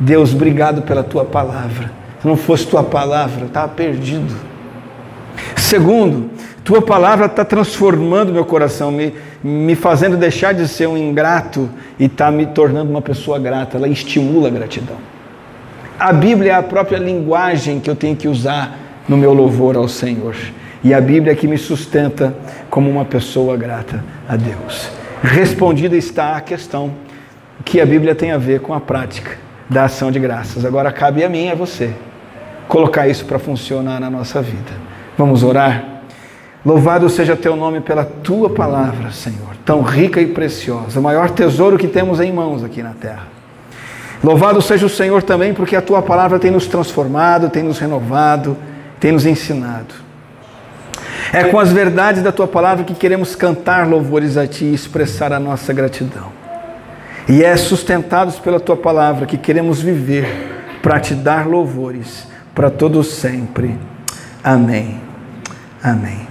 Deus, 0.00 0.32
obrigado 0.32 0.80
pela 0.80 1.02
tua 1.02 1.22
palavra. 1.22 1.92
Se 2.22 2.26
não 2.26 2.34
fosse 2.34 2.66
tua 2.66 2.82
palavra, 2.82 3.42
eu 3.42 3.48
estava 3.48 3.68
perdido. 3.68 4.34
Segundo, 5.54 6.30
tua 6.64 6.80
palavra 6.80 7.26
está 7.26 7.44
transformando 7.44 8.32
meu 8.32 8.46
coração, 8.46 8.90
me, 8.90 9.12
me 9.44 9.74
fazendo 9.74 10.16
deixar 10.16 10.54
de 10.54 10.66
ser 10.66 10.86
um 10.86 10.96
ingrato 10.96 11.68
e 11.98 12.06
está 12.06 12.30
me 12.30 12.46
tornando 12.46 12.90
uma 12.90 13.02
pessoa 13.02 13.38
grata. 13.38 13.76
Ela 13.76 13.86
estimula 13.86 14.48
a 14.48 14.50
gratidão. 14.50 15.09
A 16.00 16.14
Bíblia 16.14 16.52
é 16.52 16.54
a 16.54 16.62
própria 16.62 16.96
linguagem 16.96 17.78
que 17.78 17.90
eu 17.90 17.94
tenho 17.94 18.16
que 18.16 18.26
usar 18.26 18.74
no 19.06 19.18
meu 19.18 19.34
louvor 19.34 19.76
ao 19.76 19.86
Senhor. 19.86 20.34
E 20.82 20.94
a 20.94 21.00
Bíblia 21.00 21.34
é 21.34 21.36
que 21.36 21.46
me 21.46 21.58
sustenta 21.58 22.34
como 22.70 22.88
uma 22.88 23.04
pessoa 23.04 23.54
grata 23.54 24.02
a 24.26 24.34
Deus. 24.34 24.90
Respondida 25.22 25.94
está 25.94 26.38
a 26.38 26.40
questão 26.40 26.90
que 27.66 27.82
a 27.82 27.84
Bíblia 27.84 28.14
tem 28.14 28.32
a 28.32 28.38
ver 28.38 28.60
com 28.60 28.72
a 28.72 28.80
prática 28.80 29.36
da 29.68 29.84
ação 29.84 30.10
de 30.10 30.18
graças. 30.18 30.64
Agora 30.64 30.90
cabe 30.90 31.22
a 31.22 31.28
mim 31.28 31.48
e 31.48 31.50
a 31.50 31.54
você 31.54 31.92
colocar 32.66 33.06
isso 33.06 33.26
para 33.26 33.38
funcionar 33.38 34.00
na 34.00 34.08
nossa 34.08 34.40
vida. 34.40 34.72
Vamos 35.18 35.42
orar? 35.42 35.84
Louvado 36.64 37.10
seja 37.10 37.36
teu 37.36 37.54
nome 37.54 37.78
pela 37.78 38.06
tua 38.06 38.48
palavra, 38.48 39.10
Senhor, 39.10 39.54
tão 39.66 39.82
rica 39.82 40.18
e 40.18 40.28
preciosa, 40.28 40.98
o 40.98 41.02
maior 41.02 41.28
tesouro 41.28 41.76
que 41.76 41.88
temos 41.88 42.20
em 42.20 42.32
mãos 42.32 42.64
aqui 42.64 42.82
na 42.82 42.94
terra. 42.94 43.39
Louvado 44.22 44.60
seja 44.60 44.84
o 44.86 44.88
Senhor 44.88 45.22
também, 45.22 45.54
porque 45.54 45.74
a 45.74 45.82
tua 45.82 46.02
palavra 46.02 46.38
tem 46.38 46.50
nos 46.50 46.66
transformado, 46.66 47.48
tem 47.48 47.62
nos 47.62 47.78
renovado, 47.78 48.56
tem 48.98 49.12
nos 49.12 49.24
ensinado. 49.24 49.94
É 51.32 51.44
com 51.44 51.58
as 51.58 51.72
verdades 51.72 52.22
da 52.22 52.32
tua 52.32 52.46
palavra 52.46 52.84
que 52.84 52.94
queremos 52.94 53.34
cantar 53.34 53.86
louvores 53.88 54.36
a 54.36 54.46
ti 54.46 54.64
e 54.64 54.74
expressar 54.74 55.32
a 55.32 55.38
nossa 55.38 55.72
gratidão. 55.72 56.32
E 57.28 57.44
é 57.44 57.56
sustentados 57.56 58.38
pela 58.38 58.58
tua 58.58 58.76
palavra 58.76 59.26
que 59.26 59.38
queremos 59.38 59.80
viver 59.80 60.78
para 60.82 60.98
te 60.98 61.14
dar 61.14 61.46
louvores 61.46 62.26
para 62.54 62.68
todos 62.70 63.06
sempre. 63.08 63.78
Amém. 64.42 65.00
Amém. 65.82 66.28